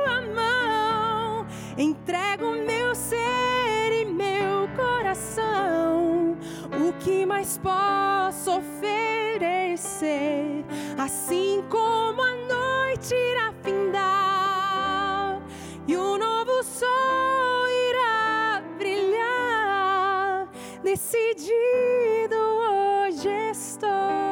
Entrego 1.78 2.54
meu 2.54 2.96
ser 2.96 3.92
e 4.02 4.06
meu 4.06 4.70
coração. 4.78 6.38
O 6.72 6.94
que 7.04 7.26
mais 7.26 7.58
posso 7.58 8.52
oferecer? 8.58 9.84
Assim 10.98 11.62
como 11.70 12.22
a 12.22 12.36
noite 12.36 13.14
irá 13.14 13.54
findar 13.62 15.42
e 15.86 15.98
o 15.98 16.18
novo 16.18 16.64
sol 16.64 17.68
irá 17.90 18.64
brilhar. 18.78 20.48
Decidir 20.82 21.56
que 23.26 24.25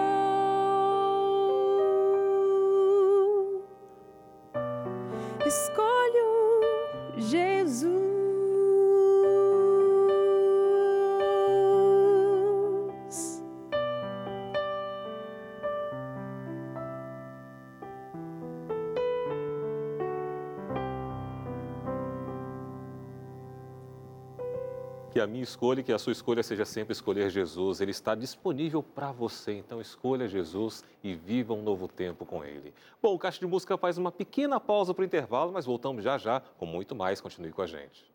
a 25.23 25.27
minha 25.27 25.43
escolha 25.43 25.79
e 25.79 25.83
que 25.83 25.91
a 25.91 25.97
sua 25.97 26.11
escolha 26.11 26.43
seja 26.43 26.65
sempre 26.65 26.93
escolher 26.93 27.29
Jesus. 27.29 27.81
Ele 27.81 27.91
está 27.91 28.15
disponível 28.15 28.83
para 28.83 29.11
você, 29.11 29.53
então 29.53 29.81
escolha 29.81 30.27
Jesus 30.27 30.83
e 31.03 31.15
viva 31.15 31.53
um 31.53 31.61
novo 31.61 31.87
tempo 31.87 32.25
com 32.25 32.43
Ele. 32.43 32.73
Bom, 33.01 33.13
o 33.13 33.19
Caixa 33.19 33.39
de 33.39 33.47
Música 33.47 33.77
faz 33.77 33.97
uma 33.97 34.11
pequena 34.11 34.59
pausa 34.59 34.93
para 34.93 35.01
o 35.01 35.05
intervalo, 35.05 35.51
mas 35.51 35.65
voltamos 35.65 36.03
já 36.03 36.17
já 36.17 36.41
com 36.57 36.65
muito 36.65 36.95
mais. 36.95 37.19
Continue 37.19 37.51
com 37.51 37.61
a 37.61 37.67
gente. 37.67 38.11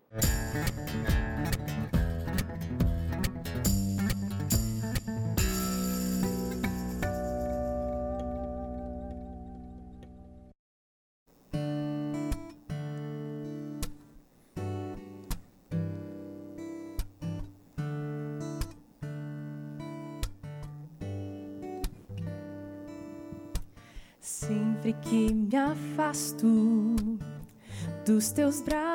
Sempre 0.52 1.27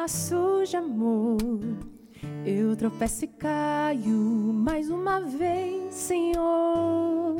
braços 0.03 0.67
de 0.67 0.75
amor, 0.75 1.37
eu 2.45 2.75
tropeço 2.75 3.23
e 3.23 3.27
caio 3.29 4.11
mais 4.11 4.89
uma 4.89 5.21
vez, 5.21 5.93
Senhor. 5.93 7.37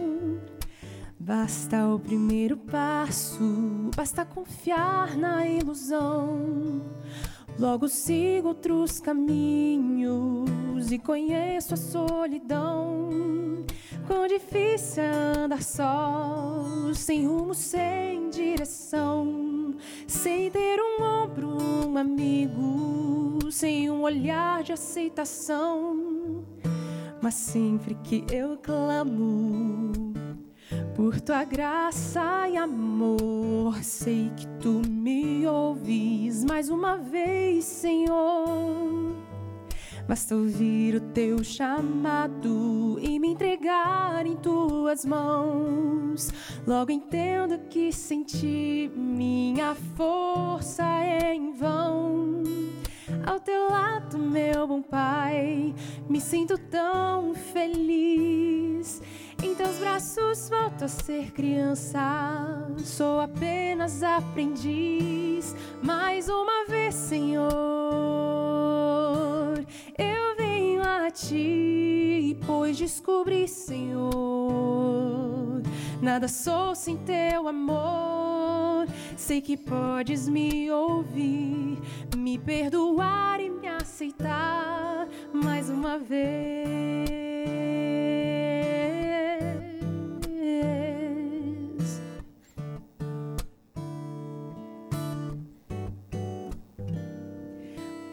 Basta 1.20 1.86
o 1.90 2.00
primeiro 2.00 2.56
passo, 2.56 3.92
basta 3.94 4.24
confiar 4.24 5.18
na 5.18 5.46
ilusão. 5.46 6.82
Logo 7.60 7.90
sigo 7.90 8.48
outros 8.48 9.02
caminhos 9.02 10.90
e 10.90 10.98
conheço 10.98 11.74
a 11.74 11.78
solidão. 11.78 13.10
Quão 14.08 14.26
difícil 14.26 15.04
é 15.04 15.38
andar 15.38 15.62
só, 15.62 16.64
sem 16.94 17.28
rumo, 17.28 17.54
sem 17.54 18.30
direção, 18.30 19.43
sem 20.08 20.50
ter 20.52 20.80
um 20.80 21.04
ombro, 21.04 21.58
um 21.88 21.98
amigo, 21.98 23.52
sem 23.52 23.90
um 23.90 24.02
olhar 24.02 24.64
de 24.64 24.74
aceitação. 24.74 26.44
Mas 27.22 27.36
sempre 27.36 27.96
que 28.04 28.26
eu 28.32 28.58
clamo 28.58 29.92
por 30.96 31.22
tua 31.22 31.44
graça 31.44 32.50
e 32.50 32.58
amor, 32.58 33.84
sei 33.84 34.32
que 34.36 34.48
tu 34.60 34.82
me 34.88 35.48
ouves 35.48 36.44
mais 36.44 36.70
uma 36.70 36.98
vez, 36.98 37.66
Senhor. 37.66 39.23
Basta 40.08 40.36
ouvir 40.36 40.96
o 40.96 41.00
teu 41.00 41.44
chamado 41.44 43.00
e 43.02 43.18
me 43.20 43.30
entregar 43.30 44.26
em 44.26 44.36
tuas 44.36 45.06
mãos. 45.06 46.30
Logo 46.68 46.92
entendo 46.92 47.58
que 47.70 47.92
sentir 47.92 48.90
minha 48.90 49.74
força 49.96 50.84
é 50.84 51.34
em 51.34 51.54
vão. 51.54 52.44
Ao 53.26 53.40
teu 53.40 53.70
lado, 53.70 54.18
meu 54.18 54.68
bom 54.68 54.82
Pai, 54.82 55.74
me 56.10 56.20
sinto 56.20 56.58
tão 56.58 57.34
feliz. 57.34 59.02
Em 59.42 59.56
teus 59.56 59.78
braços 59.78 60.50
volto 60.50 60.84
a 60.84 60.88
ser 60.90 61.32
criança, 61.32 62.68
sou 62.80 63.22
apenas 63.22 64.04
aprendiz. 64.04 65.56
Mais 65.82 66.28
uma 66.28 66.66
vez, 66.66 66.94
Senhor 66.94 68.23
eu 69.98 70.36
venho 70.38 70.82
a 70.82 71.10
ti, 71.12 72.38
pois 72.46 72.78
descobri, 72.78 73.48
Senhor, 73.48 74.12
nada 76.02 76.28
sou 76.28 76.76
sem 76.76 76.98
teu 76.98 77.48
amor. 77.48 78.88
Sei 79.16 79.40
que 79.42 79.56
podes 79.56 80.28
me 80.28 80.70
ouvir, 80.70 81.80
me 82.18 82.38
perdoar 82.38 83.40
e 83.40 83.50
me 83.50 83.68
aceitar 83.68 85.08
mais 85.34 85.70
uma 85.70 85.98
vez. 85.98 87.24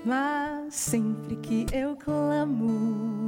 Mas 0.04 0.74
sempre 0.74 1.19
que 1.50 1.66
eu 1.72 1.96
clamo 1.96 3.26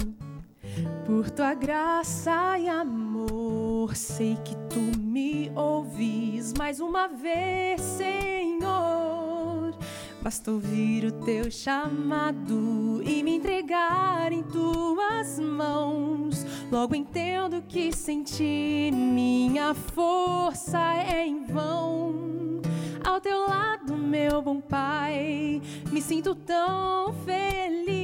por 1.05 1.29
tua 1.29 1.55
graça 1.55 2.57
e 2.57 2.69
amor, 2.69 3.97
sei 3.97 4.39
que 4.45 4.55
tu 4.71 4.79
me 5.01 5.51
ouvis 5.57 6.55
mais 6.57 6.79
uma 6.79 7.09
vez, 7.09 7.81
Senhor. 7.81 9.75
Basta 10.23 10.53
ouvir 10.53 11.05
o 11.07 11.11
teu 11.11 11.51
chamado 11.51 13.03
e 13.05 13.25
me 13.25 13.35
entregar 13.35 14.31
em 14.31 14.45
tuas 14.45 15.41
mãos. 15.41 16.47
Logo 16.71 16.95
entendo 16.95 17.61
que 17.63 17.91
sentir 17.91 18.93
minha 18.93 19.75
força 19.75 20.79
é 20.95 21.27
em 21.27 21.43
vão 21.43 22.63
ao 23.05 23.21
teu 23.21 23.41
lado, 23.49 23.97
meu 23.97 24.41
bom 24.41 24.61
Pai. 24.61 25.61
Me 25.91 26.01
sinto 26.01 26.37
tão 26.37 27.13
feliz. 27.25 28.02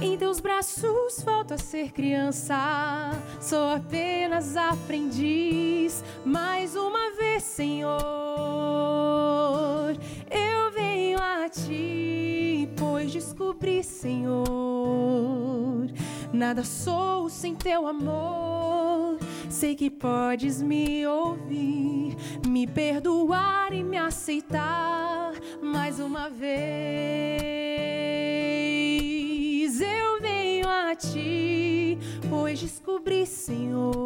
Em 0.00 0.16
teus 0.16 0.40
braços 0.40 1.22
volto 1.24 1.54
a 1.54 1.58
ser 1.58 1.92
criança. 1.92 3.10
Sou 3.40 3.70
apenas 3.70 4.56
aprendiz. 4.56 6.04
Mais 6.24 6.76
uma 6.76 7.10
vez, 7.12 7.42
Senhor, 7.42 7.98
eu 10.30 10.72
venho 10.72 11.18
a 11.18 11.48
ti, 11.48 12.68
pois 12.76 13.12
descobri, 13.12 13.82
Senhor, 13.82 14.46
nada 16.32 16.64
sou 16.64 17.28
sem 17.28 17.54
teu 17.54 17.86
amor. 17.86 19.18
Sei 19.48 19.74
que 19.74 19.90
podes 19.90 20.62
me 20.62 21.06
ouvir, 21.06 22.16
me 22.46 22.66
perdoar 22.66 23.72
e 23.72 23.82
me 23.82 23.98
aceitar 23.98 25.32
mais 25.60 25.98
uma 25.98 26.30
vez. 26.30 27.50
Ti, 31.00 31.98
pois 32.28 32.60
descobri, 32.60 33.24
Senhor, 33.24 33.96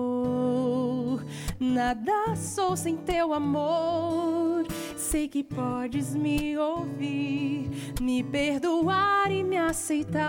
nada 1.58 2.36
sou 2.36 2.76
sem 2.76 2.96
teu 2.96 3.32
amor. 3.32 4.64
Sei 4.96 5.26
que 5.26 5.42
podes 5.42 6.14
me 6.14 6.56
ouvir, 6.56 7.68
me 8.00 8.22
perdoar 8.22 9.32
e 9.32 9.42
me 9.42 9.56
aceitar. 9.56 10.22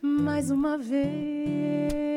Mais 0.00 0.48
uma 0.48 0.78
vez. 0.78 2.11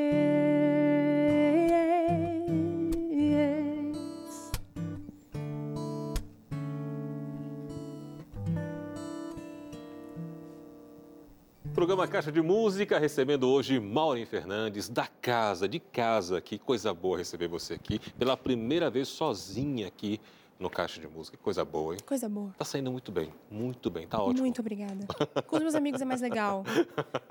Programa 11.76 12.08
Caixa 12.08 12.32
de 12.32 12.42
Música, 12.42 12.98
recebendo 12.98 13.50
hoje 13.50 13.82
Maureen 13.82 14.26
Fernandes, 14.26 14.88
da 14.88 15.08
casa, 15.22 15.68
de 15.68 15.78
casa. 15.78 16.40
Que 16.40 16.58
coisa 16.58 16.94
boa 16.94 17.18
receber 17.18 17.50
você 17.50 17.74
aqui. 17.74 18.00
Pela 18.18 18.38
primeira 18.38 18.90
vez 18.90 19.10
sozinha 19.10 19.86
aqui 19.86 20.22
no 20.58 20.70
Caixa 20.70 21.02
de 21.02 21.08
Música. 21.10 21.36
Que 21.36 21.44
coisa 21.44 21.66
boa, 21.66 21.94
hein? 21.94 22.00
Coisa 22.06 22.30
boa. 22.30 22.56
Tá 22.58 22.64
saindo 22.64 22.90
muito 22.90 23.12
bem, 23.12 23.30
muito 23.52 23.90
bem, 23.90 24.08
tá 24.08 24.24
ótimo. 24.24 24.40
Muito 24.40 24.62
obrigada. 24.62 25.06
Com 25.46 25.58
os 25.58 25.62
meus 25.64 25.76
amigos 25.76 26.02
é 26.02 26.06
mais 26.06 26.22
legal. 26.22 26.64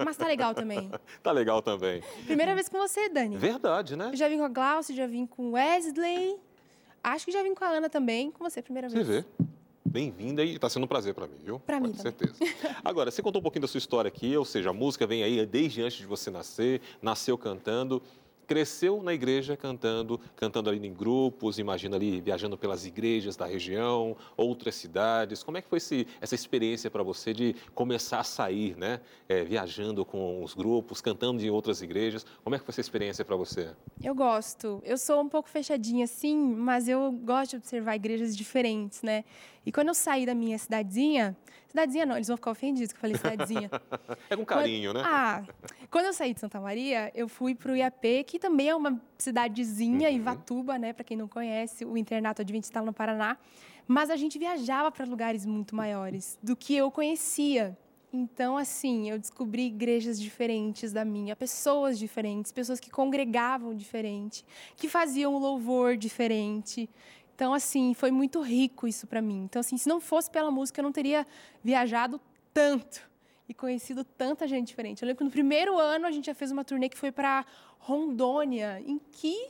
Mas 0.04 0.14
tá 0.18 0.26
legal 0.26 0.54
também. 0.54 0.90
Tá 1.22 1.32
legal 1.32 1.62
também. 1.62 2.02
Primeira 2.26 2.54
vez 2.54 2.68
com 2.68 2.76
você, 2.76 3.08
Dani. 3.08 3.38
Verdade, 3.38 3.96
né? 3.96 4.10
Eu 4.12 4.16
já 4.16 4.28
vim 4.28 4.36
com 4.36 4.44
a 4.44 4.48
Glaucia, 4.48 4.94
já 4.94 5.06
vim 5.06 5.24
com 5.24 5.48
o 5.48 5.52
Wesley. 5.52 6.36
Acho 7.02 7.24
que 7.24 7.32
já 7.32 7.42
vim 7.42 7.54
com 7.54 7.64
a 7.64 7.68
Ana 7.68 7.88
também. 7.88 8.30
Com 8.30 8.44
você, 8.44 8.60
primeira 8.60 8.90
Você 8.90 9.02
vez. 9.02 9.08
vê. 9.08 9.24
Bem-vinda 9.94 10.42
e 10.42 10.56
está 10.56 10.68
sendo 10.68 10.82
um 10.82 10.86
prazer 10.88 11.14
para 11.14 11.28
mim, 11.28 11.36
viu? 11.40 11.60
Pra 11.60 11.78
mim 11.78 11.92
Com 11.92 11.98
certeza. 11.98 12.34
Agora, 12.84 13.12
você 13.12 13.22
contou 13.22 13.38
um 13.38 13.42
pouquinho 13.44 13.60
da 13.60 13.68
sua 13.68 13.78
história 13.78 14.08
aqui, 14.08 14.36
ou 14.36 14.44
seja, 14.44 14.70
a 14.70 14.72
música 14.72 15.06
vem 15.06 15.22
aí 15.22 15.46
desde 15.46 15.82
antes 15.82 15.98
de 15.98 16.06
você 16.06 16.32
nascer, 16.32 16.80
nasceu 17.00 17.38
cantando, 17.38 18.02
cresceu 18.44 19.02
na 19.04 19.14
igreja 19.14 19.56
cantando, 19.56 20.20
cantando 20.36 20.68
ali 20.68 20.84
em 20.84 20.92
grupos, 20.92 21.60
imagina 21.60 21.94
ali 21.96 22.20
viajando 22.20 22.58
pelas 22.58 22.84
igrejas 22.84 23.36
da 23.36 23.46
região, 23.46 24.16
outras 24.36 24.74
cidades. 24.74 25.44
Como 25.44 25.58
é 25.58 25.62
que 25.62 25.68
foi 25.68 25.78
esse, 25.78 26.08
essa 26.20 26.34
experiência 26.34 26.90
para 26.90 27.04
você 27.04 27.32
de 27.32 27.54
começar 27.72 28.18
a 28.18 28.24
sair, 28.24 28.76
né? 28.76 29.00
É, 29.28 29.44
viajando 29.44 30.04
com 30.04 30.42
os 30.42 30.54
grupos, 30.54 31.00
cantando 31.00 31.40
em 31.40 31.50
outras 31.50 31.82
igrejas. 31.82 32.26
Como 32.42 32.56
é 32.56 32.58
que 32.58 32.64
foi 32.64 32.72
essa 32.72 32.80
experiência 32.80 33.24
para 33.24 33.36
você? 33.36 33.70
Eu 34.02 34.14
gosto. 34.14 34.82
Eu 34.84 34.98
sou 34.98 35.20
um 35.20 35.28
pouco 35.28 35.48
fechadinha 35.48 36.04
assim, 36.04 36.36
mas 36.36 36.88
eu 36.88 37.12
gosto 37.12 37.52
de 37.52 37.56
observar 37.58 37.94
igrejas 37.94 38.36
diferentes, 38.36 39.00
né? 39.02 39.24
E 39.66 39.72
quando 39.72 39.88
eu 39.88 39.94
saí 39.94 40.26
da 40.26 40.34
minha 40.34 40.58
cidadezinha, 40.58 41.36
cidadezinha 41.68 42.04
não, 42.04 42.16
eles 42.16 42.28
vão 42.28 42.36
ficar 42.36 42.50
ofendidos 42.50 42.92
que 42.92 42.96
eu 42.96 43.00
falei 43.00 43.16
cidadezinha. 43.16 43.70
É 44.30 44.36
com 44.36 44.44
carinho, 44.44 44.92
né? 44.92 45.02
Ah, 45.04 45.42
quando 45.90 46.06
eu 46.06 46.12
saí 46.12 46.34
de 46.34 46.40
Santa 46.40 46.60
Maria, 46.60 47.10
eu 47.14 47.28
fui 47.28 47.54
para 47.54 47.72
o 47.72 47.76
IAP, 47.76 48.24
que 48.24 48.38
também 48.38 48.68
é 48.68 48.74
uma 48.76 49.00
cidadezinha, 49.18 50.08
Uhum. 50.08 50.16
Ivatuba, 50.16 50.78
né? 50.78 50.92
Para 50.92 51.04
quem 51.04 51.16
não 51.16 51.28
conhece, 51.28 51.84
o 51.84 51.96
internato 51.96 52.42
adventista 52.42 52.80
lá 52.80 52.86
no 52.86 52.92
Paraná. 52.92 53.36
Mas 53.86 54.08
a 54.10 54.16
gente 54.16 54.38
viajava 54.38 54.90
para 54.90 55.04
lugares 55.04 55.44
muito 55.44 55.74
maiores 55.76 56.38
do 56.42 56.56
que 56.56 56.74
eu 56.74 56.90
conhecia. 56.90 57.76
Então, 58.12 58.56
assim, 58.56 59.10
eu 59.10 59.18
descobri 59.18 59.66
igrejas 59.66 60.20
diferentes 60.20 60.92
da 60.92 61.04
minha, 61.04 61.34
pessoas 61.34 61.98
diferentes, 61.98 62.52
pessoas 62.52 62.78
que 62.78 62.88
congregavam 62.88 63.74
diferente, 63.74 64.44
que 64.76 64.88
faziam 64.88 65.36
louvor 65.36 65.96
diferente. 65.96 66.88
Então, 67.34 67.52
assim, 67.52 67.94
foi 67.94 68.10
muito 68.10 68.40
rico 68.40 68.86
isso 68.86 69.06
para 69.06 69.20
mim. 69.20 69.44
Então, 69.44 69.60
assim, 69.60 69.76
se 69.76 69.88
não 69.88 70.00
fosse 70.00 70.30
pela 70.30 70.50
música, 70.50 70.80
eu 70.80 70.84
não 70.84 70.92
teria 70.92 71.26
viajado 71.62 72.20
tanto 72.52 73.02
e 73.48 73.52
conhecido 73.52 74.04
tanta 74.04 74.46
gente 74.46 74.68
diferente. 74.68 75.02
Eu 75.02 75.06
lembro 75.06 75.18
que 75.18 75.24
no 75.24 75.30
primeiro 75.30 75.78
ano 75.78 76.06
a 76.06 76.12
gente 76.12 76.26
já 76.26 76.34
fez 76.34 76.52
uma 76.52 76.64
turnê 76.64 76.88
que 76.88 76.96
foi 76.96 77.10
para 77.10 77.44
Rondônia. 77.78 78.80
Em 78.86 78.98
que, 78.98 79.48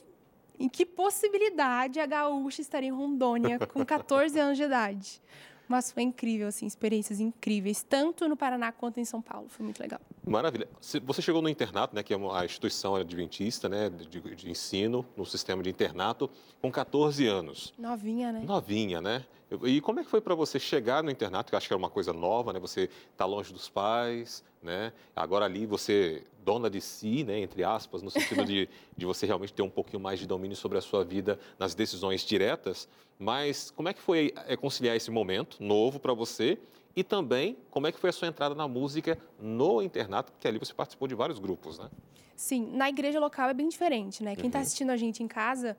em 0.58 0.68
que 0.68 0.86
possibilidade 0.86 2.00
a 2.00 2.06
gaúcha 2.06 2.62
estaria 2.62 2.88
em 2.88 2.92
Rondônia 2.92 3.58
com 3.58 3.84
14 3.84 4.38
anos 4.38 4.56
de 4.56 4.64
idade? 4.64 5.22
Mas 5.68 5.90
foi 5.90 6.02
incrível, 6.02 6.48
assim, 6.48 6.66
experiências 6.66 7.20
incríveis, 7.20 7.82
tanto 7.82 8.28
no 8.28 8.36
Paraná 8.36 8.70
quanto 8.72 9.00
em 9.00 9.04
São 9.04 9.20
Paulo. 9.22 9.46
Foi 9.48 9.64
muito 9.64 9.80
legal. 9.80 10.00
Maravilha. 10.26 10.68
Você 10.80 11.22
chegou 11.22 11.40
no 11.40 11.48
internato, 11.48 11.94
né, 11.94 12.02
que 12.02 12.12
é 12.12 12.16
a 12.16 12.44
instituição 12.44 12.94
adventista, 12.94 13.68
né, 13.68 13.90
de, 13.90 14.20
de 14.20 14.50
ensino, 14.50 15.04
no 15.16 15.24
sistema 15.24 15.62
de 15.62 15.70
internato, 15.70 16.30
com 16.60 16.70
14 16.70 17.26
anos. 17.26 17.72
Novinha, 17.78 18.32
né? 18.32 18.42
Novinha, 18.44 19.00
né? 19.00 19.24
E 19.64 19.80
como 19.80 20.00
é 20.00 20.04
que 20.04 20.10
foi 20.10 20.20
para 20.20 20.34
você 20.34 20.58
chegar 20.58 21.02
no 21.02 21.10
internato? 21.10 21.50
Que 21.50 21.54
eu 21.54 21.56
acho 21.56 21.66
que 21.68 21.72
era 21.72 21.78
uma 21.78 21.90
coisa 21.90 22.12
nova, 22.12 22.52
né? 22.52 22.58
Você 22.60 22.88
está 23.12 23.24
longe 23.24 23.52
dos 23.52 23.68
pais, 23.68 24.42
né? 24.62 24.92
Agora 25.14 25.44
ali 25.44 25.66
você 25.66 26.22
dona 26.44 26.68
de 26.70 26.80
si, 26.80 27.24
né? 27.24 27.38
Entre 27.40 27.62
aspas, 27.64 28.02
no 28.02 28.10
sentido 28.10 28.44
de, 28.44 28.68
de 28.96 29.06
você 29.06 29.26
realmente 29.26 29.52
ter 29.52 29.62
um 29.62 29.70
pouquinho 29.70 30.00
mais 30.00 30.18
de 30.18 30.26
domínio 30.26 30.56
sobre 30.56 30.78
a 30.78 30.80
sua 30.80 31.04
vida 31.04 31.38
nas 31.58 31.74
decisões 31.74 32.22
diretas. 32.22 32.88
Mas 33.18 33.70
como 33.70 33.88
é 33.88 33.92
que 33.94 34.00
foi 34.00 34.32
é, 34.46 34.56
conciliar 34.56 34.96
esse 34.96 35.10
momento 35.10 35.62
novo 35.62 35.98
para 36.00 36.12
você? 36.12 36.58
E 36.96 37.02
também 37.02 37.56
como 37.70 37.86
é 37.86 37.92
que 37.92 37.98
foi 37.98 38.10
a 38.10 38.12
sua 38.12 38.28
entrada 38.28 38.54
na 38.54 38.66
música 38.68 39.18
no 39.38 39.82
internato? 39.82 40.32
Porque 40.32 40.46
ali 40.48 40.58
você 40.58 40.72
participou 40.72 41.06
de 41.08 41.14
vários 41.14 41.38
grupos, 41.38 41.78
né? 41.78 41.88
Sim, 42.36 42.70
na 42.72 42.88
igreja 42.88 43.20
local 43.20 43.48
é 43.48 43.54
bem 43.54 43.68
diferente, 43.68 44.22
né? 44.22 44.34
Quem 44.34 44.46
está 44.46 44.58
Uhum. 44.58 44.62
assistindo 44.62 44.90
a 44.90 44.96
gente 44.96 45.22
em 45.22 45.28
casa 45.28 45.76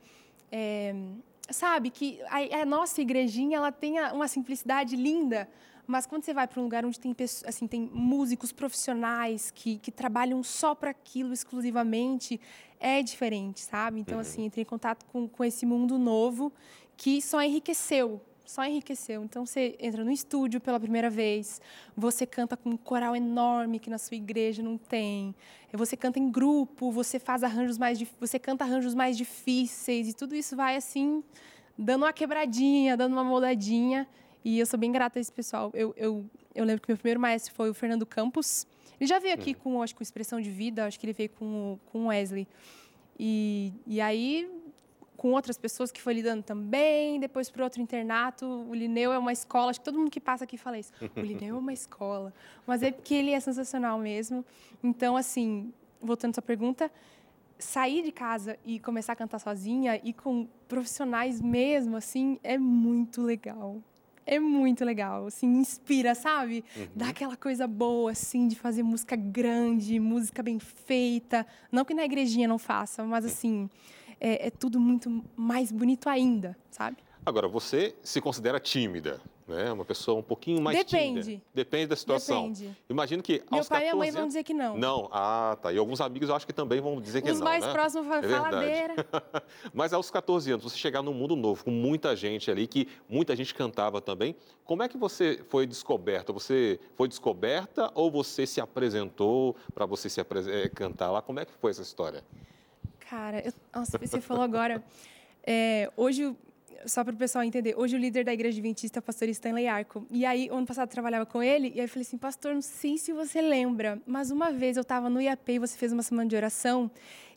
é, 0.51 0.95
sabe 1.49 1.89
que 1.89 2.19
a, 2.29 2.61
a 2.61 2.65
nossa 2.65 3.01
igrejinha 3.01 3.57
ela 3.57 3.71
tem 3.71 3.99
uma 4.11 4.27
simplicidade 4.27 4.95
linda, 4.95 5.47
mas 5.87 6.05
quando 6.05 6.23
você 6.23 6.33
vai 6.33 6.47
para 6.47 6.59
um 6.59 6.63
lugar 6.63 6.83
onde 6.85 6.99
tem 6.99 7.13
pessoas, 7.13 7.49
assim, 7.49 7.67
tem 7.67 7.81
músicos 7.93 8.51
profissionais 8.51 9.51
que, 9.51 9.77
que 9.77 9.91
trabalham 9.91 10.41
só 10.43 10.73
para 10.73 10.89
aquilo 10.91 11.31
exclusivamente, 11.31 12.39
é 12.79 13.01
diferente, 13.03 13.61
sabe? 13.61 13.99
Então, 13.99 14.15
Uhum. 14.17 14.21
assim, 14.21 14.45
entrei 14.45 14.63
em 14.63 14.65
contato 14.65 15.05
com, 15.05 15.27
com 15.27 15.43
esse 15.43 15.65
mundo 15.65 15.97
novo 15.99 16.51
que 16.97 17.21
só 17.21 17.41
enriqueceu. 17.41 18.19
Só 18.45 18.63
enriqueceu. 18.63 19.23
Então, 19.23 19.45
você 19.45 19.75
entra 19.79 20.03
no 20.03 20.11
estúdio 20.11 20.61
pela 20.61 20.79
primeira 20.79 21.09
vez, 21.09 21.59
você 21.97 22.25
canta 22.25 22.55
com 22.55 22.69
um 22.69 22.77
coral 22.77 23.15
enorme 23.15 23.79
que 23.79 23.89
na 23.89 23.97
sua 23.97 24.15
igreja 24.15 24.61
não 24.61 24.77
tem. 24.77 25.33
Você 25.73 25.97
canta 25.97 26.19
em 26.19 26.29
grupo, 26.31 26.91
você 26.91 27.19
faz 27.19 27.43
arranjos 27.43 27.77
mais, 27.77 27.99
você 28.19 28.37
canta 28.39 28.63
arranjos 28.63 28.93
mais 28.93 29.17
difíceis 29.17 30.07
e 30.07 30.13
tudo 30.13 30.35
isso 30.35 30.55
vai 30.55 30.75
assim 30.75 31.23
dando 31.77 32.03
uma 32.03 32.13
quebradinha, 32.13 32.95
dando 32.95 33.13
uma 33.13 33.23
moldadinha. 33.23 34.07
E 34.43 34.59
eu 34.59 34.65
sou 34.65 34.79
bem 34.79 34.91
grata 34.91 35.17
a 35.17 35.21
esse 35.21 35.31
pessoal. 35.31 35.71
Eu, 35.73 35.93
eu, 35.97 36.23
eu 36.53 36.63
lembro 36.63 36.81
que 36.83 36.87
meu 36.89 36.97
primeiro 36.97 37.19
maestro 37.19 37.51
foi 37.53 37.69
o 37.69 37.73
Fernando 37.73 38.05
Campos. 38.05 38.67
Ele 38.99 39.07
já 39.07 39.17
veio 39.19 39.33
aqui 39.33 39.53
com, 39.55 39.81
acho 39.81 39.93
que 39.93 39.97
com 39.97 40.03
expressão 40.03 40.39
de 40.39 40.49
vida, 40.51 40.85
acho 40.85 40.99
que 40.99 41.05
ele 41.07 41.13
veio 41.13 41.29
com, 41.31 41.73
o- 41.73 41.79
com 41.91 42.07
Wesley. 42.07 42.47
E, 43.19 43.73
e 43.87 43.99
aí, 43.99 44.47
com 45.17 45.31
outras 45.31 45.57
pessoas 45.57 45.91
que 45.91 46.01
foi 46.01 46.13
lidando 46.13 46.43
também, 46.43 47.19
depois 47.19 47.49
para 47.49 47.63
outro 47.63 47.81
internato. 47.81 48.45
O 48.45 48.73
Lineu 48.73 49.11
é 49.11 49.17
uma 49.17 49.31
escola, 49.31 49.69
acho 49.69 49.79
que 49.79 49.85
todo 49.85 49.97
mundo 49.97 50.11
que 50.11 50.19
passa 50.19 50.43
aqui 50.43 50.57
fala 50.57 50.77
isso. 50.77 50.91
O 51.15 51.21
Lineu 51.21 51.55
é 51.55 51.59
uma 51.59 51.73
escola. 51.73 52.33
Mas 52.65 52.83
é 52.83 52.91
porque 52.91 53.13
ele 53.13 53.31
é 53.31 53.39
sensacional 53.39 53.97
mesmo. 53.97 54.45
Então, 54.83 55.15
assim, 55.15 55.73
voltando 56.01 56.31
à 56.31 56.33
sua 56.35 56.43
pergunta, 56.43 56.91
sair 57.57 58.03
de 58.03 58.11
casa 58.11 58.57
e 58.65 58.79
começar 58.79 59.13
a 59.13 59.15
cantar 59.15 59.39
sozinha 59.39 59.99
e 60.03 60.13
com 60.13 60.47
profissionais 60.67 61.41
mesmo, 61.41 61.95
assim, 61.95 62.39
é 62.43 62.57
muito 62.57 63.21
legal. 63.21 63.81
É 64.27 64.39
muito 64.39 64.83
legal, 64.83 65.27
assim, 65.27 65.45
inspira, 65.45 66.15
sabe? 66.15 66.65
Dá 66.95 67.09
aquela 67.09 67.37
coisa 67.37 67.67
boa, 67.67 68.09
assim, 68.11 68.47
de 68.47 68.55
fazer 68.55 68.81
música 68.81 69.15
grande, 69.15 69.99
música 69.99 70.41
bem 70.41 70.57
feita. 70.57 71.45
Não 71.71 71.85
que 71.85 71.93
na 71.93 72.03
igrejinha 72.03 72.47
não 72.47 72.57
faça, 72.57 73.03
mas, 73.03 73.23
assim, 73.23 73.69
é, 74.19 74.47
é 74.47 74.49
tudo 74.49 74.79
muito 74.79 75.23
mais 75.35 75.71
bonito 75.71 76.07
ainda, 76.09 76.57
sabe? 76.71 76.97
Agora, 77.25 77.47
você 77.47 77.95
se 78.03 78.21
considera 78.21 78.59
tímida, 78.59 79.19
né? 79.47 79.71
Uma 79.71 79.83
pessoa 79.83 80.19
um 80.19 80.21
pouquinho 80.21 80.61
mais 80.61 80.77
Depende. 80.77 81.21
tímida. 81.23 81.41
Depende 81.55 81.87
da 81.87 81.95
situação. 81.95 82.51
Depende. 82.51 82.77
Imagino 82.87 83.23
que 83.23 83.41
Meu 83.49 83.59
aos 83.61 83.67
pai 83.67 83.79
e 83.81 83.85
14 83.85 83.89
a 83.89 83.95
mãe 83.95 84.11
vão 84.11 84.27
dizer 84.27 84.43
que 84.43 84.53
não. 84.53 84.77
Não, 84.77 85.09
ah, 85.11 85.57
tá. 85.59 85.73
E 85.73 85.77
alguns 85.79 85.99
amigos 86.01 86.29
eu 86.29 86.35
acho 86.35 86.45
que 86.45 86.53
também 86.53 86.79
vão 86.79 87.01
dizer 87.01 87.23
que 87.23 87.31
Os 87.31 87.39
não, 87.39 87.45
mais 87.45 87.65
né? 87.65 87.71
próximos 87.73 88.05
falam, 88.07 88.23
É 88.23 88.27
faladeira. 88.29 88.93
Mas 89.73 89.91
aos 89.91 90.11
14 90.11 90.51
anos, 90.51 90.63
você 90.63 90.77
chegar 90.77 91.01
num 91.01 91.13
mundo 91.13 91.35
novo, 91.35 91.63
com 91.65 91.71
muita 91.71 92.15
gente 92.15 92.51
ali, 92.51 92.67
que 92.67 92.87
muita 93.09 93.35
gente 93.35 93.55
cantava 93.55 93.99
também, 93.99 94.35
como 94.63 94.83
é 94.83 94.87
que 94.87 94.95
você 94.97 95.43
foi 95.49 95.65
descoberta? 95.65 96.31
Você 96.31 96.79
foi 96.95 97.07
descoberta 97.07 97.91
ou 97.95 98.11
você 98.11 98.45
se 98.45 98.61
apresentou 98.61 99.55
para 99.73 99.87
você 99.87 100.09
se 100.11 100.21
apres- 100.21 100.47
eh, 100.47 100.69
cantar 100.69 101.09
lá? 101.09 101.23
Como 101.23 101.39
é 101.39 101.45
que 101.45 101.53
foi 101.53 101.71
essa 101.71 101.81
história? 101.81 102.23
Cara, 103.09 103.39
eu- 103.45 103.53
nossa, 103.73 103.97
você 103.97 104.19
falou 104.19 104.43
agora. 104.43 104.83
é, 105.45 105.91
hoje, 105.95 106.35
só 106.85 107.03
para 107.03 107.13
o 107.13 107.17
pessoal 107.17 107.43
entender, 107.43 107.75
hoje 107.77 107.95
o 107.95 107.99
líder 107.99 108.23
da 108.25 108.33
igreja 108.33 108.57
adventista 108.57 108.99
é 108.99 109.01
o 109.01 109.03
pastor 109.03 109.29
Stanley 109.29 109.67
Arco. 109.67 110.05
E 110.09 110.25
aí, 110.25 110.49
ano 110.49 110.65
passado, 110.65 110.87
eu 110.87 110.91
trabalhava 110.91 111.25
com 111.25 111.41
ele, 111.41 111.69
e 111.75 111.79
aí 111.79 111.85
eu 111.85 111.89
falei 111.89 112.01
assim, 112.01 112.17
pastor, 112.17 112.53
não 112.53 112.61
sei 112.61 112.97
se 112.97 113.11
você 113.13 113.41
lembra, 113.41 114.01
mas 114.07 114.31
uma 114.31 114.51
vez 114.51 114.77
eu 114.77 114.81
estava 114.81 115.09
no 115.09 115.21
IAP 115.21 115.53
e 115.53 115.59
você 115.59 115.77
fez 115.77 115.91
uma 115.91 116.03
semana 116.03 116.27
de 116.29 116.35
oração, 116.35 116.89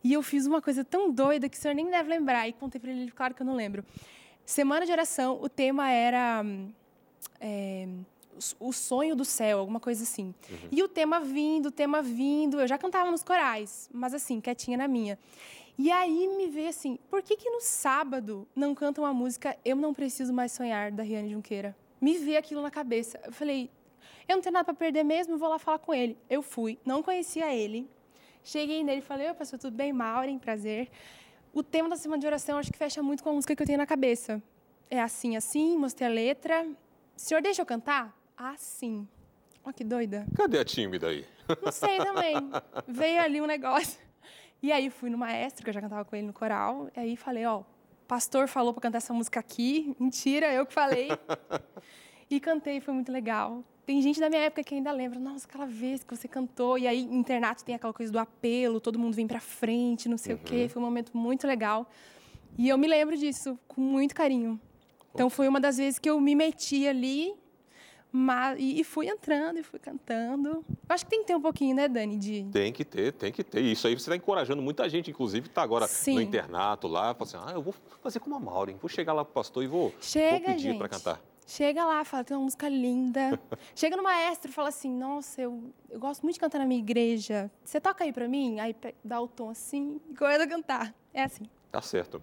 e 0.02 0.12
eu 0.12 0.22
fiz 0.22 0.46
uma 0.46 0.62
coisa 0.62 0.84
tão 0.84 1.10
doida 1.10 1.48
que 1.48 1.56
o 1.56 1.60
senhor 1.60 1.74
nem 1.74 1.90
deve 1.90 2.08
lembrar. 2.08 2.48
E 2.48 2.52
contei 2.52 2.80
para 2.80 2.90
ele, 2.90 3.02
ele, 3.02 3.10
claro 3.10 3.34
que 3.34 3.42
eu 3.42 3.46
não 3.46 3.54
lembro. 3.54 3.84
Semana 4.46 4.86
de 4.86 4.92
oração, 4.92 5.38
o 5.42 5.48
tema 5.48 5.90
era 5.90 6.42
hum, 6.42 6.70
é, 7.40 7.86
o 8.58 8.72
sonho 8.72 9.14
do 9.14 9.24
céu, 9.24 9.58
alguma 9.58 9.80
coisa 9.80 10.02
assim. 10.02 10.34
Uhum. 10.50 10.68
E 10.70 10.82
o 10.82 10.88
tema 10.88 11.20
vindo, 11.20 11.66
o 11.66 11.70
tema 11.70 12.02
vindo, 12.02 12.60
eu 12.60 12.66
já 12.66 12.78
cantava 12.78 13.10
nos 13.10 13.22
corais, 13.22 13.88
mas 13.92 14.14
assim, 14.14 14.40
quietinha 14.40 14.76
na 14.76 14.88
minha. 14.88 15.18
E 15.78 15.92
aí 15.92 16.26
me 16.36 16.48
veio 16.48 16.68
assim, 16.68 16.98
por 17.08 17.22
que 17.22 17.36
que 17.36 17.48
no 17.48 17.60
sábado 17.60 18.48
não 18.54 18.74
canta 18.74 19.00
uma 19.00 19.14
música 19.14 19.56
Eu 19.64 19.76
Não 19.76 19.94
Preciso 19.94 20.32
Mais 20.32 20.50
Sonhar, 20.50 20.90
da 20.90 21.04
Riane 21.04 21.30
Junqueira? 21.30 21.76
Me 22.00 22.18
veio 22.18 22.38
aquilo 22.38 22.60
na 22.60 22.70
cabeça. 22.70 23.20
Eu 23.24 23.32
falei, 23.32 23.70
eu 24.28 24.34
não 24.34 24.42
tenho 24.42 24.52
nada 24.52 24.64
para 24.64 24.74
perder 24.74 25.04
mesmo, 25.04 25.38
vou 25.38 25.48
lá 25.48 25.58
falar 25.58 25.78
com 25.78 25.94
ele. 25.94 26.18
Eu 26.28 26.42
fui, 26.42 26.78
não 26.84 27.00
conhecia 27.00 27.54
ele. 27.54 27.88
Cheguei 28.42 28.82
nele 28.82 28.98
e 28.98 29.02
falei, 29.02 29.28
oi, 29.28 29.34
pastor, 29.34 29.58
tudo 29.58 29.76
bem? 29.76 29.92
Maureen, 29.92 30.38
prazer. 30.38 30.90
O 31.52 31.62
tema 31.62 31.88
da 31.88 31.96
semana 31.96 32.20
de 32.20 32.26
oração 32.26 32.58
acho 32.58 32.72
que 32.72 32.78
fecha 32.78 33.00
muito 33.00 33.22
com 33.22 33.30
a 33.30 33.32
música 33.32 33.54
que 33.54 33.62
eu 33.62 33.66
tenho 33.66 33.78
na 33.78 33.86
cabeça. 33.86 34.42
É 34.90 35.00
assim, 35.00 35.36
assim, 35.36 35.78
mostrei 35.78 36.08
a 36.08 36.12
letra. 36.12 36.66
O 37.16 37.20
senhor 37.20 37.40
deixa 37.40 37.62
eu 37.62 37.66
cantar? 37.66 38.17
Ah, 38.40 38.54
sim. 38.56 39.08
Olha 39.64 39.72
que 39.72 39.82
doida. 39.82 40.24
Cadê 40.36 40.60
a 40.60 40.64
tímida 40.64 41.08
aí? 41.08 41.26
Não 41.60 41.72
sei 41.72 41.98
também. 41.98 42.36
Veio 42.86 43.20
ali 43.20 43.40
um 43.40 43.46
negócio. 43.46 43.98
E 44.62 44.70
aí 44.70 44.90
fui 44.90 45.10
no 45.10 45.18
maestro, 45.18 45.64
que 45.64 45.70
eu 45.70 45.74
já 45.74 45.80
cantava 45.80 46.04
com 46.04 46.14
ele 46.14 46.28
no 46.28 46.32
coral, 46.32 46.88
e 46.96 47.00
aí 47.00 47.16
falei, 47.16 47.44
ó, 47.46 47.64
pastor 48.06 48.46
falou 48.46 48.72
para 48.72 48.82
cantar 48.82 48.98
essa 48.98 49.12
música 49.12 49.40
aqui. 49.40 49.94
Mentira, 49.98 50.52
eu 50.52 50.64
que 50.64 50.72
falei. 50.72 51.08
e 52.30 52.38
cantei, 52.38 52.80
foi 52.80 52.94
muito 52.94 53.10
legal. 53.10 53.64
Tem 53.84 54.00
gente 54.00 54.20
da 54.20 54.28
minha 54.28 54.42
época 54.42 54.62
que 54.62 54.74
ainda 54.74 54.92
lembra, 54.92 55.18
nossa, 55.18 55.46
aquela 55.46 55.66
vez 55.66 56.04
que 56.04 56.14
você 56.16 56.28
cantou. 56.28 56.78
E 56.78 56.86
aí, 56.86 57.02
internato 57.02 57.64
tem 57.64 57.74
aquela 57.74 57.92
coisa 57.92 58.12
do 58.12 58.20
apelo, 58.20 58.80
todo 58.80 58.98
mundo 58.98 59.14
vem 59.14 59.26
para 59.26 59.40
frente, 59.40 60.08
não 60.08 60.18
sei 60.18 60.34
uhum. 60.34 60.40
o 60.40 60.44
quê. 60.44 60.62
Uhum. 60.62 60.68
Foi 60.68 60.82
um 60.82 60.84
momento 60.84 61.16
muito 61.16 61.44
legal. 61.44 61.90
E 62.56 62.68
eu 62.68 62.78
me 62.78 62.86
lembro 62.86 63.16
disso 63.16 63.58
com 63.66 63.80
muito 63.80 64.14
carinho. 64.14 64.60
Então, 65.12 65.28
foi 65.28 65.48
uma 65.48 65.58
das 65.58 65.78
vezes 65.78 65.98
que 65.98 66.08
eu 66.08 66.20
me 66.20 66.36
meti 66.36 66.86
ali 66.86 67.34
mas, 68.10 68.56
e, 68.58 68.82
fui 68.84 69.08
entrando 69.08 69.58
e 69.58 69.62
fui 69.62 69.78
cantando. 69.78 70.64
Acho 70.88 71.04
que 71.04 71.10
tem 71.10 71.20
que 71.20 71.26
ter 71.26 71.36
um 71.36 71.40
pouquinho, 71.40 71.76
né, 71.76 71.88
Dani? 71.88 72.16
De... 72.16 72.44
Tem 72.50 72.72
que 72.72 72.84
ter, 72.84 73.12
tem 73.12 73.30
que 73.30 73.44
ter. 73.44 73.60
Isso 73.60 73.86
aí 73.86 73.94
você 73.94 74.00
está 74.00 74.16
encorajando 74.16 74.62
muita 74.62 74.88
gente, 74.88 75.10
inclusive, 75.10 75.46
está 75.46 75.62
agora 75.62 75.86
Sim. 75.86 76.14
no 76.14 76.22
internato 76.22 76.88
lá, 76.88 77.14
fala 77.14 77.22
assim, 77.22 77.36
ah, 77.50 77.52
eu 77.52 77.62
vou 77.62 77.74
fazer 78.02 78.20
como 78.20 78.34
a 78.34 78.40
Maureen, 78.40 78.76
vou 78.76 78.88
chegar 78.88 79.12
lá 79.12 79.24
para 79.24 79.30
o 79.30 79.34
pastor 79.34 79.62
e 79.62 79.66
vou, 79.66 79.92
Chega, 80.00 80.46
vou 80.46 80.54
pedir 80.54 80.78
para 80.78 80.88
cantar. 80.88 81.20
Chega 81.46 81.84
lá, 81.84 82.04
fala, 82.04 82.24
tem 82.24 82.36
uma 82.36 82.44
música 82.44 82.68
linda. 82.68 83.40
Chega 83.74 83.96
no 83.96 84.02
maestro 84.02 84.50
e 84.50 84.52
fala 84.52 84.68
assim, 84.68 84.90
nossa, 84.90 85.40
eu, 85.40 85.72
eu 85.88 85.98
gosto 85.98 86.22
muito 86.22 86.34
de 86.34 86.40
cantar 86.40 86.58
na 86.58 86.66
minha 86.66 86.80
igreja. 86.80 87.50
Você 87.64 87.80
toca 87.80 88.04
aí 88.04 88.12
para 88.12 88.28
mim? 88.28 88.60
Aí 88.60 88.76
dá 89.02 89.18
o 89.18 89.26
tom 89.26 89.48
assim 89.48 89.98
e 90.10 90.14
começa 90.14 90.44
a 90.44 90.46
cantar. 90.46 90.94
É 91.14 91.22
assim. 91.22 91.44
Tá 91.72 91.80
certo. 91.80 92.20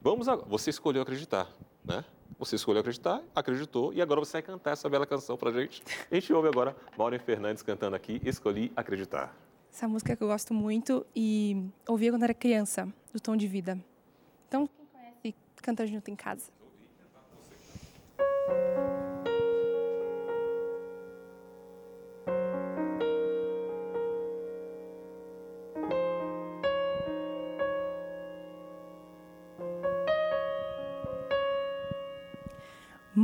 Vamos 0.00 0.28
agora. 0.28 0.48
Você 0.48 0.70
escolheu 0.70 1.02
acreditar, 1.02 1.48
né? 1.84 2.04
Você 2.38 2.56
escolheu 2.56 2.80
acreditar, 2.80 3.22
acreditou, 3.34 3.92
e 3.92 4.00
agora 4.00 4.20
você 4.20 4.32
vai 4.32 4.42
cantar 4.42 4.72
essa 4.72 4.88
bela 4.88 5.06
canção 5.06 5.36
pra 5.36 5.52
gente. 5.52 5.82
A 6.10 6.14
gente 6.14 6.32
ouve 6.32 6.48
agora 6.48 6.76
Maureen 6.96 7.20
Fernandes 7.20 7.62
cantando 7.62 7.96
aqui, 7.96 8.20
Escolhi 8.24 8.72
Acreditar. 8.74 9.34
Essa 9.72 9.86
música 9.86 10.16
que 10.16 10.22
eu 10.22 10.28
gosto 10.28 10.52
muito 10.52 11.06
e 11.14 11.64
ouvia 11.86 12.10
quando 12.10 12.24
era 12.24 12.34
criança, 12.34 12.88
do 13.12 13.20
Tom 13.20 13.36
de 13.36 13.46
Vida. 13.46 13.78
Então, 14.48 14.66
quem 14.66 14.86
conhece, 14.86 15.34
canta 15.62 15.86
junto 15.86 16.10
em 16.10 16.16
casa. 16.16 16.50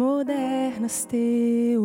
Modernas 0.09 1.05
teorias, 1.05 1.83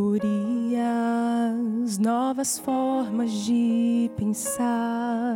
novas 1.97 2.60
formas 2.60 3.31
de 3.31 4.12
pensar 4.15 5.36